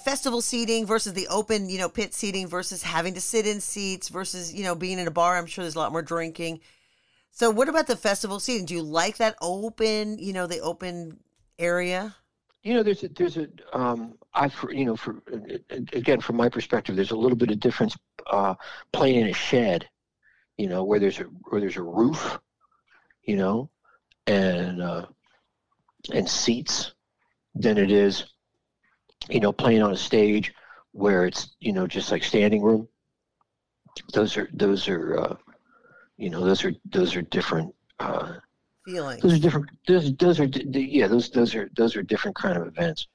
[0.05, 4.09] festival seating versus the open you know pit seating versus having to sit in seats
[4.09, 5.37] versus you know being in a bar?
[5.37, 6.61] I'm sure there's a lot more drinking.
[7.31, 8.67] So what about the festival seating?
[8.67, 11.19] Do you like that open you know the open
[11.59, 12.15] area?
[12.63, 15.23] you know there's a there's a um i for you know for
[15.93, 17.97] again from my perspective there's a little bit of difference
[18.31, 18.55] uh
[18.93, 19.89] playing in a shed
[20.57, 22.39] you know where there's a where there's a roof
[23.23, 23.71] you know
[24.27, 25.07] and uh
[26.13, 26.93] and seats
[27.55, 28.25] than it is
[29.29, 30.53] you know playing on a stage
[30.93, 32.89] where it's you know just like standing room
[34.13, 35.37] those are those are uh
[36.17, 38.35] you know those are those are different uh
[38.87, 39.21] Feeling.
[39.21, 42.67] those are different those those are yeah those those are those are different kind of
[42.67, 43.09] events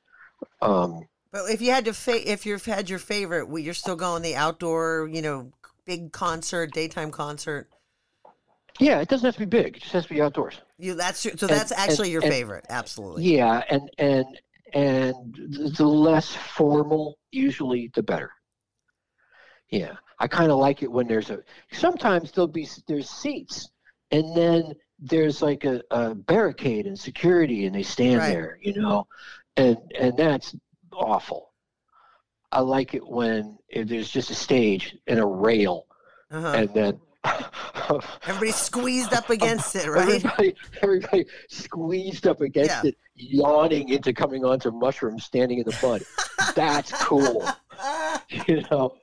[0.61, 4.21] um But if you had to, fa- if you've had your favorite, you're still going
[4.21, 5.51] the outdoor, you know,
[5.85, 7.67] big concert, daytime concert.
[8.79, 11.25] yeah it doesn't have to be big it just has to be outdoors You that's
[11.25, 13.35] your, so And- that's actually and- your and- favorite, absolutely.
[13.35, 14.25] yeah and and
[14.75, 15.35] and
[15.77, 18.31] the less formal usually the better
[19.69, 21.39] yeah i kind of like it when there's a
[21.71, 23.69] sometimes there'll be there's seats
[24.11, 28.31] and then there's like a, a barricade and security and they stand Right.
[28.31, 29.07] there you know
[29.57, 30.55] and and that's
[30.93, 31.51] awful
[32.51, 35.87] i like it when there's just a stage and a rail
[36.31, 36.47] Uh-huh.
[36.59, 36.99] and then
[38.27, 40.07] Everybody's squeezed up against it, right?
[40.25, 42.89] Everybody, everybody squeezed up against Yeah.
[42.89, 46.03] it, yawning into coming onto mushrooms, standing in the mud.
[46.55, 47.47] That's cool,
[48.47, 48.95] you know.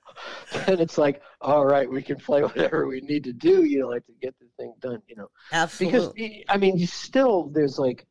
[0.66, 3.88] And it's like, all right, we can play whatever we need to do, you know,
[3.88, 5.28] like to get the thing done, you know.
[5.52, 6.28] Absolutely.
[6.28, 8.06] Because I mean, you still there's like,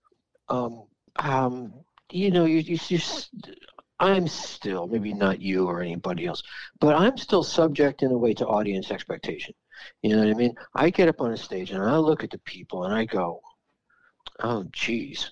[0.50, 0.84] um,
[1.18, 1.74] um,
[2.12, 3.30] you know, you you just.
[4.00, 6.42] I'm still maybe not you or anybody else,
[6.80, 9.54] but I'm still subject in a way to audience expectation.
[10.02, 10.56] You know what I mean?
[10.76, 13.42] I get up on a stage and I look at the people and I go,
[14.40, 15.32] "Oh, geez,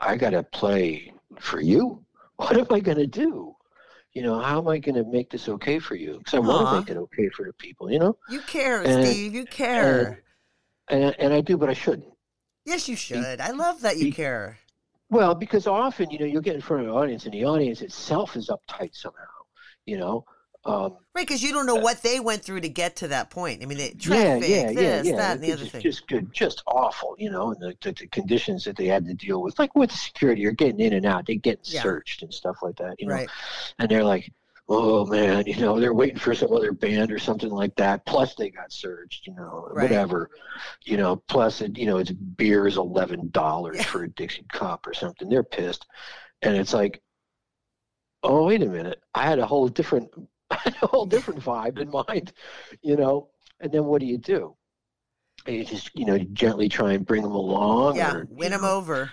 [0.00, 2.04] I got to play for you.
[2.40, 3.54] What am I going to do?
[4.14, 6.16] You know, how am I going to make this okay for you?
[6.16, 7.90] Because I want to make it okay for the people.
[7.92, 9.34] You know, you care, and- Steve.
[9.34, 10.22] You care.
[10.88, 12.08] and and I do, but I shouldn't.
[12.64, 13.40] yes, you should.
[13.42, 14.58] I love that you be- care.
[15.10, 17.82] Well, because often, you know, you'll get in front of an audience and the audience
[17.82, 19.36] itself is uptight somehow,
[19.84, 20.24] you know.
[20.64, 23.62] Um, Right, because you don't know what they went through to get to that point.
[23.62, 25.16] I mean, it, traffic, yeah, yeah, this, yeah.
[25.16, 25.80] that, and the other just, thing.
[25.80, 29.14] Just good, just awful, you know, and the, the, the conditions that they had to
[29.14, 31.82] deal with, like with security, you're getting in and out, they get Yeah.
[31.82, 33.14] searched and stuff like that, you know.
[33.14, 33.28] right.
[33.78, 34.30] And they're like,
[34.68, 38.06] oh man, you know, they're waiting for some other band or something like that.
[38.06, 39.84] Plus they got searched, you know, Right.
[39.84, 40.30] whatever,
[40.84, 41.16] you know.
[41.26, 43.82] Plus it, you know, it's beer is eleven dollars Yeah.
[43.84, 45.28] for a Dixie cup or something.
[45.28, 45.86] They're pissed,
[46.42, 47.02] and it's like,
[48.22, 50.10] oh wait a minute, I had a whole different,
[50.82, 52.32] a whole different vibe in mind,
[52.82, 53.28] you know.
[53.60, 54.56] And then what do you do?
[55.46, 57.96] You just, you know, gently try and bring them along.
[57.96, 59.10] Yeah, or, win them know, over.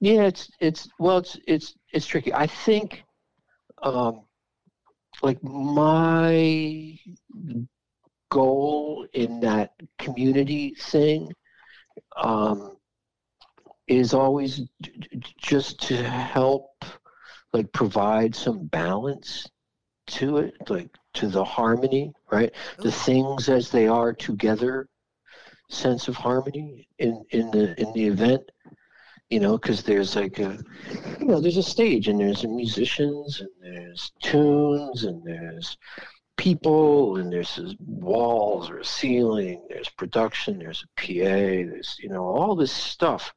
[0.00, 2.32] yeah, it's it's well, it's it's it's tricky.
[2.32, 3.04] I think,
[3.82, 4.22] um,
[5.22, 6.98] like my
[8.30, 11.32] goal in that community thing,
[12.16, 12.76] um,
[13.86, 16.84] is always j- j- just to help,
[17.52, 19.46] like provide some balance
[20.08, 22.52] to it, like to the harmony, right?
[22.78, 24.88] The things as they are together,
[25.70, 28.42] sense of harmony in in the in the event
[29.30, 30.58] you know, because there's like a,
[31.20, 35.76] you know, there's a stage and there's musicians and there's tunes and there's
[36.36, 42.24] people and there's walls or a ceiling, there's production, there's a PA, there's, you know,
[42.24, 43.34] all this stuff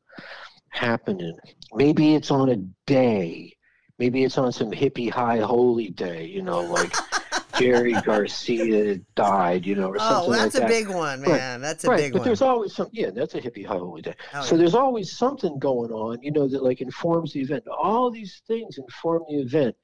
[0.69, 1.35] happening.
[1.73, 3.53] Maybe it's on a day,
[4.01, 6.91] maybe it's on some hippie high holy day, you know, like
[7.59, 10.57] Jerry Garcia died, you know, or Oh, something that's like that.
[10.63, 11.61] Oh, that's a big one, Right, man.
[11.61, 12.25] That's a right, big but one.
[12.27, 12.87] there's always some.
[12.91, 14.15] Yeah, that's a hippie high holy day.
[14.33, 14.59] Oh, so yeah.
[14.61, 17.63] there's always something going on, you know, that like informs the event.
[17.67, 19.75] All these things inform the event,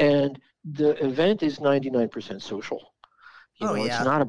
[0.00, 2.80] and the event is 99% social.
[3.60, 3.96] You Oh, know, yeah.
[3.96, 4.26] it's not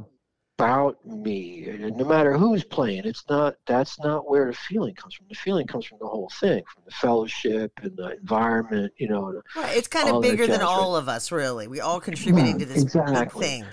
[0.58, 1.68] about me.
[1.70, 3.56] and No matter who's playing, it's not.
[3.66, 5.28] That's not where the feeling comes from.
[5.30, 8.94] The feeling comes from the whole thing, from the fellowship and the environment.
[8.98, 11.68] You know, Right, It's kind of bigger than all of us, really.
[11.68, 13.46] We all contributing to this exactly.
[13.46, 13.66] thing.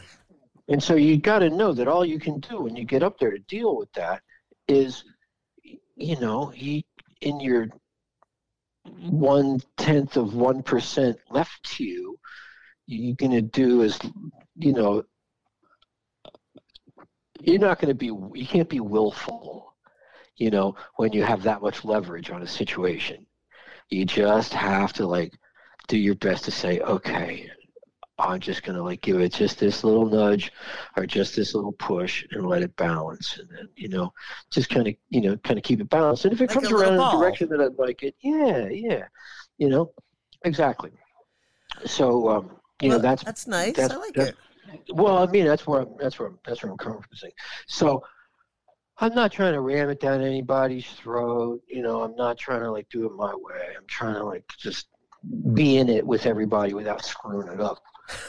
[0.69, 3.19] And so you got to know that all you can do when you get up
[3.19, 4.23] there to deal with that
[4.69, 5.05] is,
[5.97, 6.83] you know, you,
[7.21, 7.69] in your
[9.01, 12.19] one tenth of one percent left to you,
[12.87, 13.99] you're going to do is,
[14.57, 15.03] you know,
[17.43, 19.75] you're not going to be, you can't be willful,
[20.37, 23.27] you know, when you have that much leverage on a situation.
[23.89, 25.33] You just have to like
[25.89, 27.51] do your best to say, okay,
[28.19, 30.53] I'm just gonna like give it just this little nudge
[30.97, 34.13] or just this little push and let it balance, and then you know,
[34.51, 36.27] just kind of you know, kind of keep it balanced.
[36.27, 37.19] And if it Like comes around in ball.
[37.19, 39.05] a direction that I'd like it, yeah, yeah,
[39.57, 39.93] you know,
[40.45, 40.91] exactly.
[41.87, 42.51] So um,
[42.83, 43.75] you know, that's that's nice.
[43.75, 44.37] that's- I like that's- it.
[44.93, 47.17] Well, I mean, that's where I'm, that's where I'm, that's where I'm coming from.
[47.17, 47.33] saying.
[47.67, 48.03] So
[48.99, 51.63] I'm not trying to ram it down anybody's throat.
[51.67, 53.75] You know, I'm not trying to like do it my way.
[53.77, 54.89] I'm trying to like just
[55.55, 57.83] be in it with everybody without screwing it up.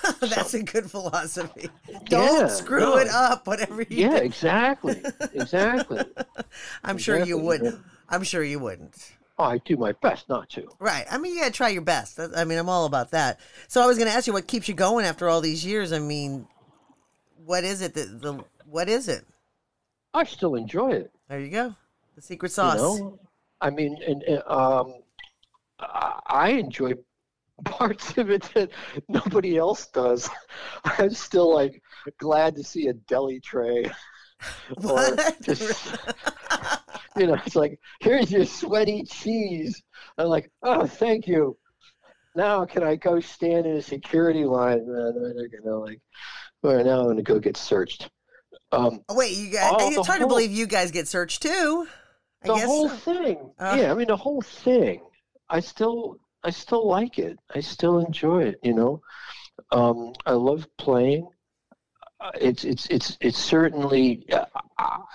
[0.19, 1.69] That's a good philosophy.
[2.05, 2.97] Don't Yeah, screw no.
[2.97, 4.23] it up, whatever you Yeah, do.
[4.23, 6.03] exactly, exactly.
[6.83, 7.83] I'm sure you wouldn't.
[8.09, 9.11] I'm sure you wouldn't.
[9.41, 10.67] I do my best not to.
[10.79, 11.05] Right.
[11.09, 12.19] I mean, you got to try your best.
[12.35, 13.39] I mean, I'm all about that.
[13.67, 15.91] So I was going to ask you what keeps you going after all these years.
[15.91, 16.47] I mean,
[17.45, 19.25] what is it that the what is it?
[20.13, 21.11] I still enjoy it.
[21.29, 21.75] There you go.
[22.15, 22.77] The secret You sauce.
[22.77, 23.19] know,
[23.61, 24.93] I mean, and, and um,
[25.79, 26.93] I enjoy
[27.65, 28.69] parts of it that
[29.07, 30.29] nobody else does.
[30.83, 31.81] I'm still like
[32.17, 33.85] glad to see a deli tray.
[34.83, 35.37] Or What?
[35.43, 35.95] just,
[37.17, 39.81] you know, it's like here's your sweaty cheese.
[40.17, 41.57] I'm like, oh, thank you.
[42.35, 44.85] Now can I go stand in a security line?
[44.87, 45.99] Man, they're gonna like,
[46.63, 48.09] well, now I'm gonna go get searched.
[48.71, 49.73] Um, Oh, wait, you guys.
[49.75, 51.87] Oh, it's the hard to believe you guys get searched too.
[52.43, 52.65] I the guess.
[52.65, 53.75] whole thing Uh.
[53.77, 55.01] yeah i mean the whole thing
[55.47, 58.99] i still i still like it i still enjoy it you know
[59.71, 61.29] um i love playing Uh,
[62.35, 64.45] it's it's it's it's certainly uh,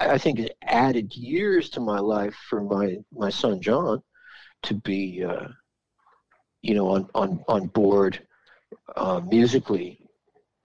[0.00, 4.02] I, think it added years to my life for my my son john
[4.64, 5.48] to be uh
[6.62, 8.20] you know on on on board
[8.96, 10.00] uh musically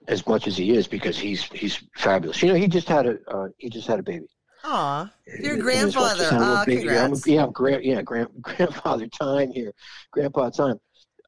[0.08, 3.18] as much as he is because he's he's fabulous you know he just had a
[3.28, 4.26] uh, he just had a baby
[4.64, 6.18] Aw, your and his wife grandfather.
[6.18, 6.58] just had a little Ah.
[6.60, 7.26] I'm- congrats.
[7.26, 9.72] yeah, grand, yeah, grand, grandfather time here,
[10.12, 10.78] grandpa time.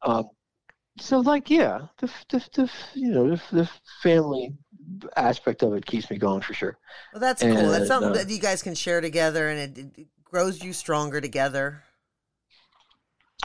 [0.02, 0.28] Um,
[1.00, 3.70] so like, yeah, the, the, the you know the, the
[4.04, 4.54] family
[5.16, 6.78] aspect of it keeps me going for sure.
[7.12, 7.70] Well, that's cool.
[7.70, 11.20] That's something uh, that you guys can share together, and it, it grows you stronger
[11.20, 11.84] together.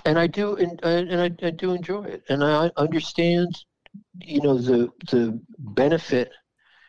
[0.06, 3.56] And I do, and, and I, I do enjoy it, and I understand,
[4.22, 6.32] you know, the the benefit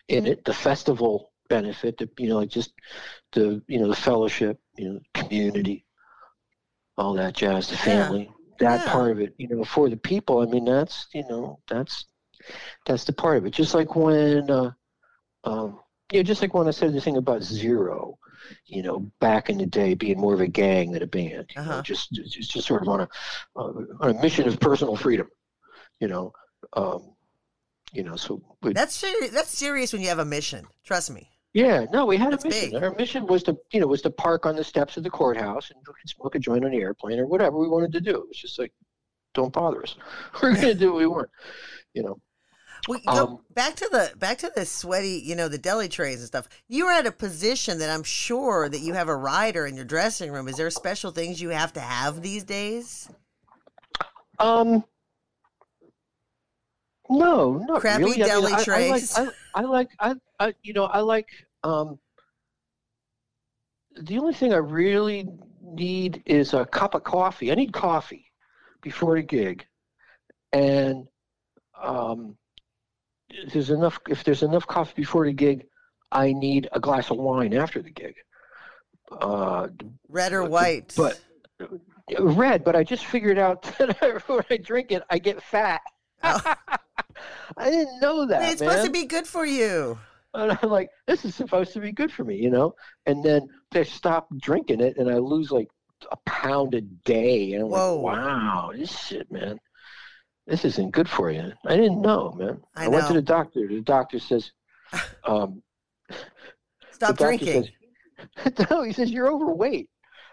[0.09, 2.73] in it, the festival benefit, the, you know, like just
[3.33, 5.87] the you know the fellowship, you know, community,
[6.97, 8.11] all that jazz, the Yeah.
[8.11, 8.31] family,
[8.61, 8.85] that Yeah.
[8.85, 10.41] part of it, you know, for the people.
[10.41, 12.07] I mean, that's you know, that's
[12.87, 13.51] that's the part of it.
[13.53, 14.71] Just like when, uh,
[15.45, 15.81] um,
[16.13, 18.19] you know, just like when I said the thing about Zero,
[18.67, 21.63] you know, back in the day, being more of a gang than a band, you
[21.63, 21.83] know, Uh-huh.
[21.83, 23.09] just, just just sort of on a
[23.57, 25.29] uh, on a mission of personal freedom,
[26.01, 26.33] you know,
[26.75, 27.15] um,
[27.93, 28.17] you know.
[28.17, 29.31] So we, That's serious.
[29.33, 30.67] That's serious when you have a mission.
[30.85, 31.29] Trust me.
[31.53, 32.71] yeah, no, we had That's a mission.
[32.71, 32.83] big.
[32.83, 35.71] Our mission was to, you know, was to park on the steps of the courthouse
[35.71, 38.11] and smoke a joint on the airplane or whatever we wanted to do.
[38.23, 38.73] It was just like,
[39.35, 39.95] don't bother us.
[40.43, 41.29] We're going to do what we want,
[41.95, 42.19] you know.
[42.89, 46.19] We go Um, back to the back to the sweaty, you know, the deli trays
[46.19, 46.49] and stuff.
[46.69, 49.85] You are at a position that I'm sure that you have a rider in your
[49.85, 50.49] dressing room.
[50.49, 53.09] Is there special things you have to have these days?
[54.39, 54.85] Um,
[57.11, 58.19] no, not Crappy really.
[58.19, 59.17] deli I, mean, I, trays.
[59.17, 61.29] I like, I, I like, I, I, you know, I like.
[61.63, 61.99] Um,
[64.01, 65.29] the only thing I really
[65.63, 67.53] need is a cup of coffee.
[67.53, 68.33] I need coffee
[68.81, 69.67] before a gig,
[70.53, 71.07] and
[71.83, 72.37] um,
[73.31, 73.99] if there's enough.
[74.09, 75.67] If there's enough coffee before the gig,
[76.13, 78.15] I need a glass of wine after the gig.
[79.11, 79.69] Uh,
[80.09, 80.95] Red or white?
[80.97, 81.21] but
[82.19, 85.81] red, but I just figured out that I, when I drink it, I get fat.
[86.23, 86.55] Oh.
[87.57, 88.71] I didn't know that, it's man.
[88.71, 89.99] supposed to be good for you.
[90.35, 92.75] and I'm like, this is supposed to be good for me, you know?
[93.07, 95.69] And then I stop drinking it, and I lose like
[96.11, 97.53] a pound a day.
[97.53, 97.97] And I'm Whoa.
[97.97, 99.59] like, wow, this shit, man.
[100.51, 101.53] This isn't good for you.
[101.65, 102.61] I didn't know, man.
[102.75, 103.69] I went to the doctor.
[103.69, 104.51] The doctor says,
[105.25, 105.63] um,
[106.91, 107.69] Stop drinking.
[108.43, 109.89] Says, no, he says you're overweight.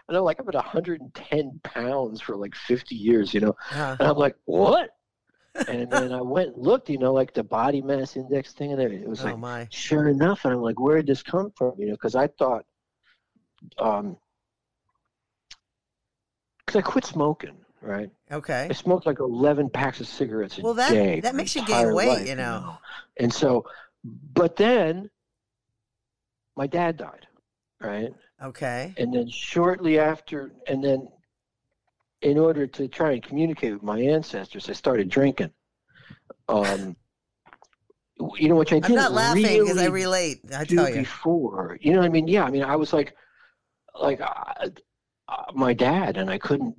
[0.08, 3.54] And I'm like, I'm at 110 pounds for like 50 years, you know.
[3.72, 4.90] Uh, And I'm like, what?
[5.68, 8.80] And then I went and looked, you know, like the body mass index thing, and
[8.80, 9.04] everything.
[9.04, 9.68] It was oh like, my.
[9.70, 10.44] sure enough.
[10.44, 11.72] And I'm like, where did this come from?
[11.78, 12.64] You know, because I thought,
[13.78, 14.16] um,
[16.58, 18.10] because I quit smoking, right?
[18.30, 18.66] Okay.
[18.70, 22.08] I smoked like 11 packs of cigarettes a Well, that- that makes you gain weight,
[22.08, 22.76] life, you know.
[23.18, 23.64] And so,
[24.04, 25.10] but then
[26.56, 27.26] my dad died,
[27.80, 28.12] right?
[28.42, 28.94] Okay.
[28.96, 31.08] And then shortly after, and then
[32.22, 35.50] in order to try and communicate with my ancestors, I started drinking.
[36.48, 36.96] Um,
[38.36, 40.40] you know, which I I'm didn't not laughing because I relate.
[40.56, 40.96] I tell you.
[40.96, 41.78] before.
[41.80, 42.26] You know what I mean?
[42.26, 43.14] Yeah, I mean, I was like,
[43.94, 44.68] like uh,
[45.28, 46.74] uh, my dad, and I couldn't.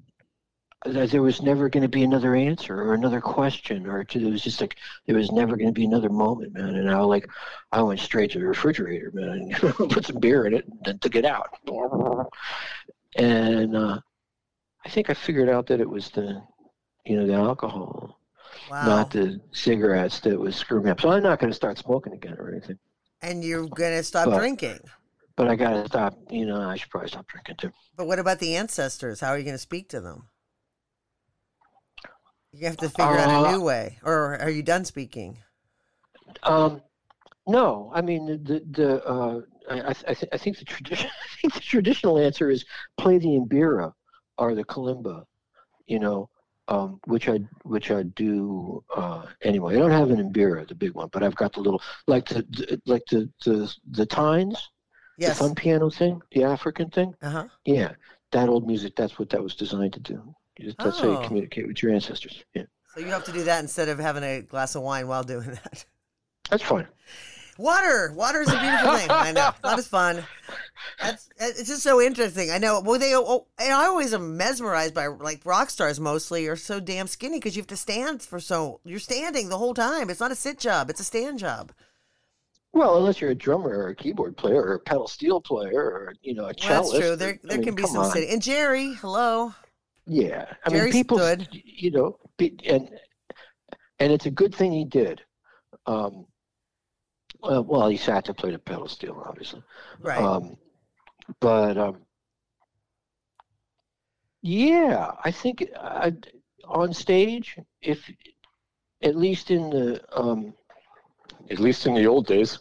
[0.86, 4.32] That there was never going to be another answer or another question or to, it
[4.32, 7.27] was just like there was never going to be another moment man and i like
[7.73, 9.51] i went straight to the refrigerator man and
[9.89, 11.49] put some beer in it and then took it out
[13.17, 13.99] and uh,
[14.86, 16.41] i think i figured out that it was the
[17.05, 18.15] you know the alcohol
[18.71, 18.86] Wow.
[18.86, 22.13] not the cigarettes that was screwing me up so i'm not going to start smoking
[22.13, 22.80] again or anything
[23.21, 24.80] and you're gonna stop But- drinking.
[25.36, 28.17] but i got to stop you know i should probably stop drinking too But what
[28.19, 29.19] about the ancestors?
[29.19, 30.30] How are you gonna speak to them?
[32.52, 35.39] You have to figure out a Uh, new way, or are you done speaking?
[36.43, 36.82] Um,
[37.47, 41.28] no, I mean the the, the uh, I I, th- I think the tradition I
[41.41, 42.66] think the traditional answer is
[42.97, 43.93] play the mbira
[44.38, 45.26] or the kalimba,
[45.88, 46.30] you know,
[46.70, 49.76] um, which I which I do uh, anyway.
[49.76, 52.43] I don't have an mbira, the big one, but I've got the little like the,
[52.43, 54.72] the like the the the tines,
[55.18, 55.20] Yes.
[55.26, 57.16] the fun piano thing, the African thing.
[57.22, 57.47] Uh huh.
[57.66, 57.93] Yeah,
[58.34, 58.95] that old music.
[58.95, 60.36] That's what that was designed to do.
[60.78, 61.22] That's how Oh.
[61.22, 62.43] you communicate with your ancestors.
[62.53, 65.24] Yeah, So you have to do that instead of having a glass of wine while
[65.24, 65.86] doing that.
[66.49, 66.88] that's fine.
[67.57, 69.12] Water, water is a beautiful thing.
[69.12, 70.24] I know, not as fun.
[71.01, 72.51] That's it's just so interesting.
[72.51, 72.80] I know.
[72.80, 73.14] Well, they.
[73.14, 75.99] Oh, oh, and I always am mesmerized by like rock stars.
[75.99, 78.80] Mostly are so damn skinny because you have to stand for so.
[78.86, 80.10] You're standing the whole time.
[80.10, 80.89] It's not a sit job.
[80.89, 81.74] It's a stand job.
[82.72, 86.14] Well, unless you're a drummer or a keyboard player or a pedal steel player or
[86.22, 86.91] you know a Well, cellist.
[86.93, 87.16] that's true.
[87.18, 88.30] There, I there mean, can be some sitting.
[88.30, 89.53] And Jerry, hello.
[90.10, 91.47] Yeah, I Jerry mean, people, stood.
[91.51, 92.89] you know, and
[93.99, 95.22] and it's a good thing he did.
[95.86, 96.26] Um,
[97.43, 99.62] uh, well, he sat to play the pedal steel, obviously.
[99.99, 100.20] Right.
[100.20, 100.57] Um,
[101.39, 101.99] but um,
[104.41, 106.14] yeah, I think I,
[106.66, 108.12] on stage, if
[109.03, 110.53] at least in the um,
[111.51, 112.57] at least in the old days,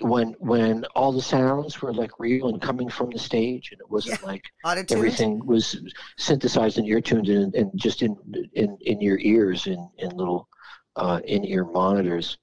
[0.00, 3.90] when when all the sounds were like real and coming from the stage, and it
[3.90, 4.92] wasn't like Autotuned.
[4.92, 5.80] everything was
[6.16, 8.16] synthesized and ear tuned and, and just in
[8.54, 10.48] in in your ears in in little
[10.96, 12.38] uh, in ear monitors.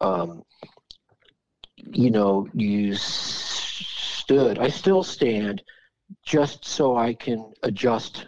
[0.00, 0.42] Um,
[1.76, 3.84] you know, you s-
[4.18, 4.58] stood.
[4.58, 5.62] I still stand,
[6.24, 8.26] just so I can adjust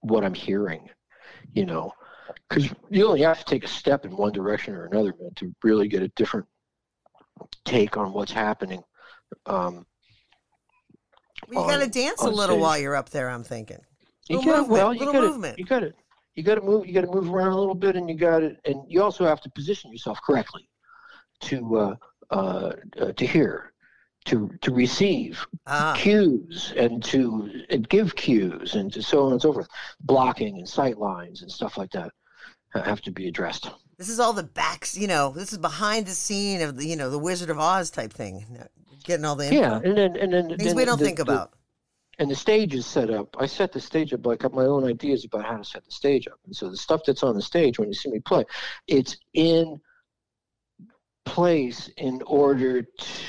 [0.00, 0.88] what I'm hearing.
[1.54, 1.92] You know,
[2.48, 5.54] because you only have to take a step in one direction or another man, to
[5.62, 6.46] really get a different
[7.64, 8.82] take on what's happening.
[9.46, 9.86] Um,
[11.48, 13.28] Well, you got to dance a little while you're up there.
[13.30, 13.78] I'm thinking.
[14.28, 14.92] You got well.
[14.94, 15.20] You got
[15.58, 15.92] you got to
[16.34, 16.86] you got to move.
[16.86, 19.24] You got to move around a little bit, and you got to and you also
[19.24, 20.68] have to position yourself correctly
[21.40, 21.94] to uh,
[22.30, 23.72] uh, uh, to hear,
[24.26, 29.40] to to receive Ah, cues, and to and give cues, and to so on and
[29.42, 29.68] so forth.
[30.00, 32.12] Blocking and sight lines and stuff like that
[32.74, 33.70] have to be addressed.
[33.98, 34.96] This is all the backs.
[34.96, 37.90] You know, this is behind the scene of the you know the Wizard of Oz
[37.90, 38.46] type thing.
[39.04, 39.56] Getting all the info.
[39.60, 41.52] Yeah, and then and then things then we don't the- think the- about.
[42.18, 43.34] and the stage is set up.
[43.38, 44.24] I set the stage up.
[44.26, 46.38] Like I have my own ideas about how to set the stage up.
[46.46, 48.44] And so the stuff that's on the stage when you see me play,
[48.86, 49.80] it's in
[51.24, 52.82] place in order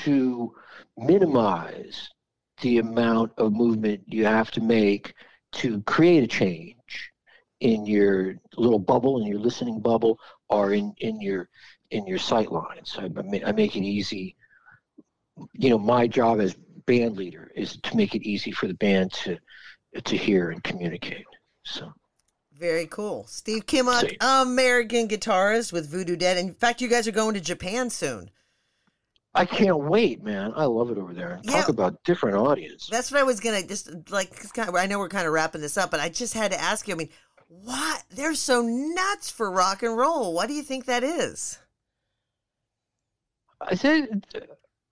[0.04, 0.54] to
[0.96, 2.08] minimize
[2.62, 5.14] the amount of movement you have to make
[5.52, 6.76] to create a change
[7.60, 10.18] in your little bubble, in your listening bubble,
[10.50, 11.48] or in, in your
[11.90, 12.96] in your sight lines.
[12.98, 14.36] I, I I make it easy.
[15.54, 16.54] You know, my job as
[16.86, 19.38] band leader is to make it easy for the band to
[20.04, 21.26] to hear and communicate.
[21.64, 21.92] So
[22.52, 23.26] Very cool.
[23.26, 24.16] Steve Kimock, See.
[24.20, 26.38] American guitarist with Voodoo Dead.
[26.38, 28.30] In fact, you guys are going to Japan soon.
[29.34, 30.52] I can't wait, man.
[30.56, 31.32] I love it over there.
[31.34, 31.70] And Talk Yeah.
[31.72, 32.88] about different audience.
[32.88, 34.52] That's what I was gonna just like.
[34.52, 36.60] Kind of, I know we're kind of wrapping this up, but I just had to
[36.60, 36.94] ask you.
[36.94, 37.10] I mean,
[37.50, 38.04] what?
[38.10, 40.32] They're so nuts for rock and roll.
[40.32, 41.58] What do you think that is?
[43.60, 44.40] I said uh,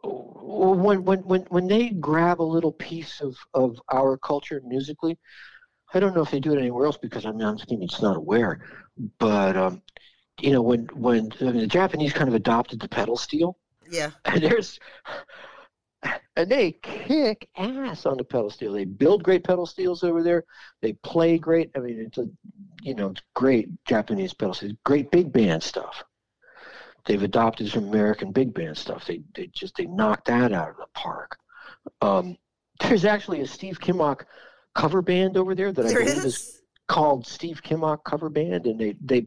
[0.08, 5.18] when when when when they grab a little piece of of our culture musically,
[5.94, 8.02] I don't know if they do it anywhere else because I mean I'm maybe just
[8.02, 8.60] not aware,
[9.18, 9.82] but um,
[10.40, 13.58] you know when when I mean, the Japanese kind of adopted the pedal steel,
[13.90, 14.12] Yeah.
[14.26, 14.80] and there's
[16.38, 18.72] and they kick ass on the pedal steel.
[18.72, 20.44] They build great pedal steels over there.
[20.80, 21.70] They play great.
[21.76, 22.28] I mean, it's a
[22.80, 26.04] you know it's great Japanese pedal steel, great big band stuff.
[27.06, 29.04] They've adopted some American big band stuff.
[29.04, 31.36] They they just they knocked that out of the park.
[32.00, 32.36] Um,
[32.80, 34.22] there's actually a Steve Kimock
[34.76, 36.62] cover band over there that I believe is is.
[36.86, 39.26] called Steve Kimock cover band, and they they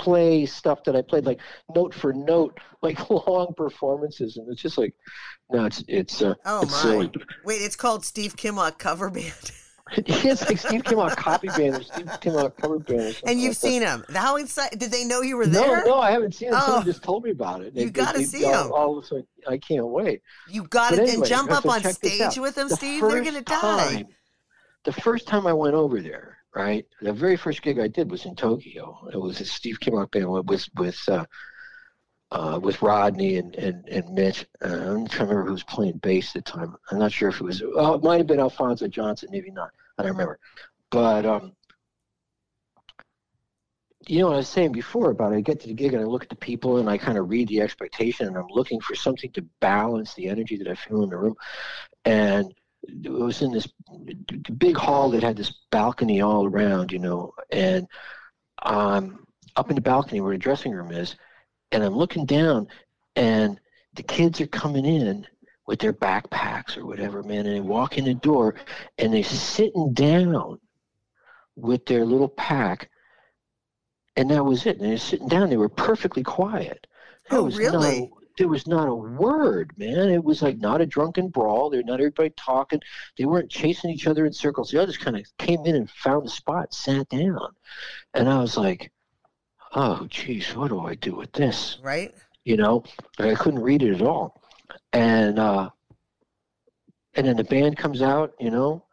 [0.00, 1.40] play stuff that I played like
[1.74, 4.94] note for note, like long performances, and it's just like,
[5.50, 6.78] no, it's it's uh, Oh it's my!
[6.82, 7.10] silly.
[7.44, 9.52] Wait, it's called Steve Kimock cover band,
[9.96, 13.20] it's like Steve Kimock copy band or Steve Kimock cover band.
[13.26, 14.04] And you've like seen him.
[14.14, 14.78] How inside?
[14.78, 15.84] Did they know you were there?
[15.84, 16.54] No, no, I haven't seen it.
[16.54, 16.60] Oh.
[16.60, 17.74] Someone just told me about it.
[17.74, 20.22] You They- gotta see all, of a sudden, I can't wait.
[20.48, 23.02] You got to anyway, and jump up on stage with them, The Steve.
[23.02, 23.94] They're gonna die.
[23.94, 24.06] time-
[24.84, 26.86] The first time I went over there, right?
[27.00, 29.08] The very first gig I did was in Tokyo.
[29.12, 31.24] It was a Steve Kimock band with with uh,
[32.30, 34.46] uh, with Rodney and and, and Mitch.
[34.64, 36.76] Uh, I'm trying to remember who was playing bass at the time.
[36.90, 37.62] I'm not sure if it was.
[37.62, 39.70] Oh, it might have been Alphonso Johnson, maybe not.
[39.98, 40.38] I don't remember.
[40.90, 41.52] But um,
[44.06, 46.06] you know what I was saying before about I get to the gig and I
[46.06, 48.94] look at the people and I kind of read the expectation and I'm looking for
[48.94, 51.34] something to balance the energy that I feel in the room.
[52.04, 53.68] And it was in this
[54.58, 57.86] big hall that had this balcony all around, you know, and
[58.62, 59.26] um,
[59.56, 61.16] up in the balcony where the dressing room is,
[61.72, 62.68] and I'm looking down,
[63.16, 63.60] and
[63.94, 65.26] the kids are coming in
[65.66, 68.54] with their backpacks or whatever, man, and they walk in the door,
[68.98, 70.58] and they're sitting down
[71.56, 72.90] with their little pack,
[74.16, 74.78] and that was it.
[74.78, 76.86] And they're sitting down; they were perfectly quiet.
[77.28, 78.00] There Oh, really?
[78.00, 80.08] No, there was not a word, man.
[80.08, 81.68] It was like not a drunken brawl.
[81.68, 82.80] They're not everybody talking.
[83.18, 84.70] They weren't chasing each other in circles.
[84.70, 87.50] They all just kind of came in and found a spot, sat down,
[88.14, 88.92] and I was like,
[89.74, 92.14] "Oh, geez, what do I do with this?" Right?
[92.44, 92.82] You know,
[93.18, 94.40] I couldn't read it at all,
[94.94, 95.68] and uh,
[97.12, 98.86] and then the band comes out, you know,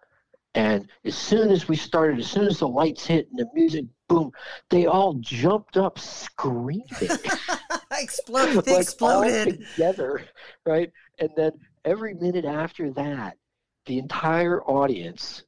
[0.56, 3.86] and as soon as we started, as soon as the lights hit and the music
[4.08, 4.32] boom,
[4.70, 6.84] they all jumped up screaming
[7.92, 8.66] Exploded.
[8.66, 9.66] They like exploded.
[9.76, 10.22] together,
[10.66, 10.92] right?
[11.20, 11.52] And then
[11.86, 13.38] every minute after that,
[13.86, 15.44] the entire audience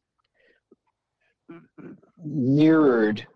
[2.24, 3.28] mirrored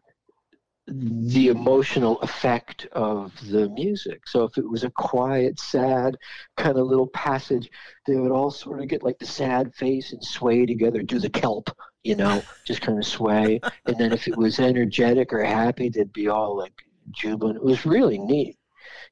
[0.88, 4.28] the emotional effect of the music.
[4.28, 6.18] So if it was a quiet, sad
[6.58, 7.70] kind of little passage,
[8.06, 11.30] they would all sort of get like the sad face and sway together, do the
[11.30, 11.70] kelp,
[12.04, 13.60] you know, just kind of sway.
[13.86, 16.74] And then if it was energetic or happy, they'd be all like
[17.12, 17.58] jubilant.
[17.58, 18.58] It was really neat,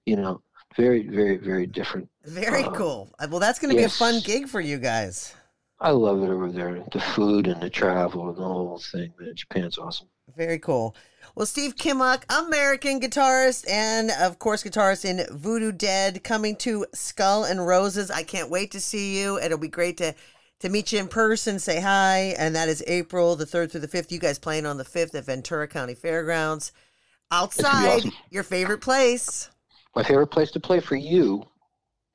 [0.05, 0.41] you know,
[0.75, 2.09] very, very, very different.
[2.25, 3.13] Very Uh, cool.
[3.19, 5.33] Uh, Well, that's going to be a fun gig for you guys.
[5.79, 6.83] I love it over there.
[6.91, 9.13] The food and the travel and the whole thing.
[9.19, 10.07] Man, Japan's awesome.
[10.37, 10.95] Very cool.
[11.35, 17.43] Well, Steve Kimock, American guitarist and, of course, guitarist in Voodoo Dead, coming to Skull
[17.43, 18.11] and Roses.
[18.11, 19.39] I can't wait to see you.
[19.39, 20.13] It'll be great to
[20.61, 22.35] to meet you in person, say hi.
[22.37, 24.11] And that is April the 3rd through the 5th.
[24.11, 26.71] You guys playing on the 5th at Ventura County Fairgrounds.
[27.31, 28.11] Outside, awesome.
[28.29, 29.49] your favorite place.
[29.95, 31.43] My favorite place to play for you.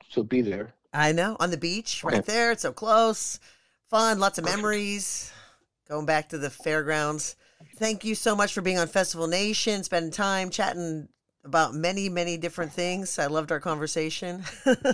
[0.09, 0.73] So be there.
[0.93, 2.31] I know, on the beach, right Okay.
[2.31, 2.51] there.
[2.51, 3.39] It's so close.
[3.89, 5.31] Fun, lots of memories.
[5.89, 7.35] Going back to the fairgrounds.
[7.77, 11.07] Thank you so much for being on Festival Nation, spending time chatting
[11.47, 13.17] about many, many different things.
[13.17, 14.43] I loved our conversation.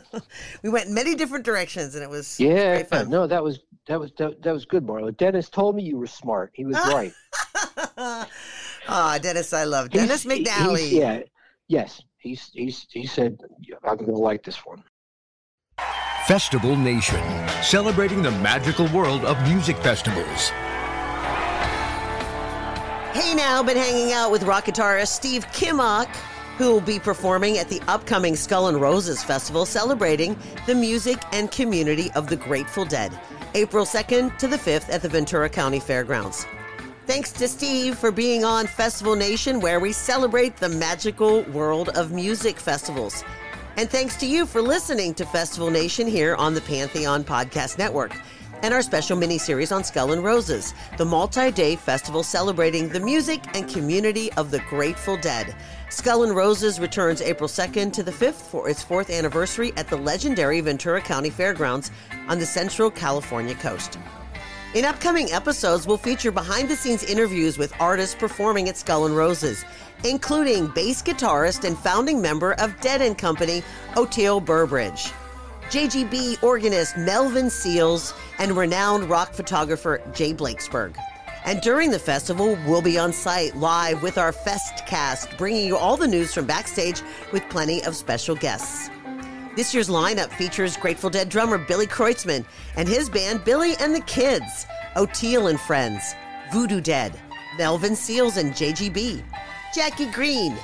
[0.64, 3.10] we went in many different directions, and it was Yeah, great fun.
[3.10, 5.16] no, that was that was that, that was good, Marla.
[5.18, 6.52] Dennis told me you were smart.
[6.54, 7.14] He was right.
[8.86, 10.78] Ah, Dennis, I love Dennis He's- he- McNally.
[10.80, 11.20] he's- yeah,
[11.68, 12.02] yes.
[12.18, 13.38] He's he's he said
[13.84, 14.84] I'm going to like this one.
[16.28, 17.22] Festival Nation,
[17.62, 20.52] celebrating the magical world of music festivals.
[23.14, 26.08] Hey now, been hanging out with rock guitarist Steve Kimock,
[26.58, 31.52] who will be performing at the upcoming Skull and Roses Festival celebrating the music and
[31.52, 33.18] community of the Grateful Dead,
[33.56, 36.46] April 2nd to the 5th at the Ventura County Fairgrounds.
[37.06, 42.12] Thanks to Steve for being on Festival Nation, where we celebrate the magical world of
[42.12, 43.24] music festivals.
[43.76, 48.16] And thanks to you for listening to Festival Nation here on the Pantheon Podcast Network
[48.64, 53.00] and our special mini series on Skull and Roses, the multi day festival celebrating the
[53.00, 55.54] music and community of the Grateful Dead.
[55.94, 59.96] Skull and Roses returns April 2nd to the 5th for its fourth anniversary at the
[59.96, 61.92] legendary Ventura County Fairgrounds
[62.28, 64.00] on the Central California coast.
[64.74, 69.16] In upcoming episodes, we'll feature behind the scenes interviews with artists performing at Skull and
[69.16, 69.66] Roses,
[70.04, 73.62] including bass guitarist and founding member of Dead and Company,
[73.96, 75.12] Oteil Burbridge,
[75.70, 80.98] JGB organist Melvin Seals, and renowned rock photographer Jay Blakesberg.
[81.46, 85.98] And during the festival, we'll be on site live with our Festcast, bringing you all
[85.98, 87.02] the news from backstage
[87.34, 88.90] with plenty of special guests.
[89.56, 92.46] This year's lineup features Grateful Dead drummer Billy Kreutzmann
[92.78, 94.66] and his band Billy and the Kids,
[94.96, 96.16] Oteil and Friends,
[96.52, 97.20] Voodoo Dead,
[97.58, 99.22] Melvin Seals and JGB,
[99.76, 100.58] Jackie Greene,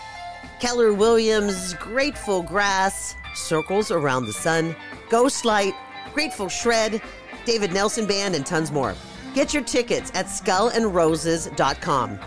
[0.59, 4.75] Keller Williams, Grateful Grass, Circles Around the Sun,
[5.09, 5.75] Ghostlight,
[6.13, 7.01] Grateful Shred,
[7.45, 8.95] David Nelson Band, and tons more.
[9.33, 12.19] Get your tickets at skullandroses.com.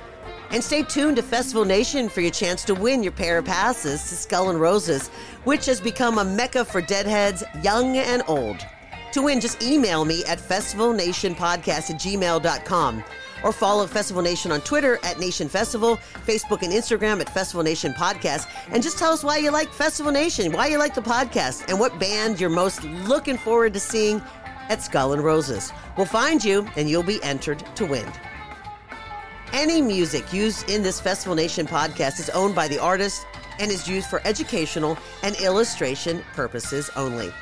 [0.51, 4.03] And stay tuned to Festival Nation for your chance to win your pair of passes
[4.11, 5.09] to Skull and Roses,
[5.45, 8.59] which has become a mecca for deadheads, young and old.
[9.13, 13.05] To win, just email me at festivalnationpodcast at gmail.com
[13.43, 15.97] or follow Festival Nation on Twitter at Nation Festival,
[16.27, 20.13] Facebook and Instagram at Festival Nation Podcast, and just tell us why you like Festival
[20.13, 24.23] Nation, why you like the podcast, and what band you're most looking forward to seeing
[24.69, 25.73] at Skull and Roses.
[25.97, 28.11] We'll find you and you'll be entered to win.
[29.53, 33.27] Any music used in this Festival Nation podcast is owned by the artist
[33.59, 37.33] and is used for educational and illustration purposes only.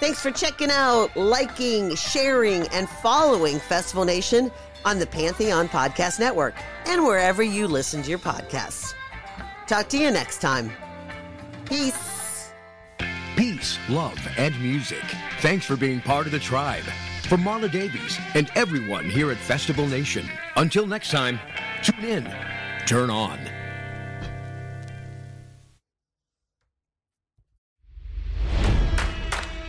[0.00, 4.50] Thanks for checking out, liking, sharing, and following Festival Nation
[4.84, 6.54] on the Pantheon Podcast Network
[6.86, 8.92] and wherever you listen to your podcasts.
[9.66, 10.70] Talk to you next time.
[11.64, 12.23] Peace.
[13.36, 15.02] Peace, love, and music.
[15.40, 16.84] Thanks for being part of the tribe.
[17.28, 20.28] For Marla Davies and everyone here at Festival Nation.
[20.56, 21.40] Until next time,
[21.82, 22.34] tune in,
[22.86, 23.40] turn on.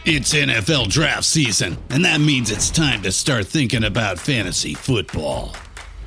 [0.08, 5.56] It's NFL draft season, and that means it's time to start thinking about fantasy football.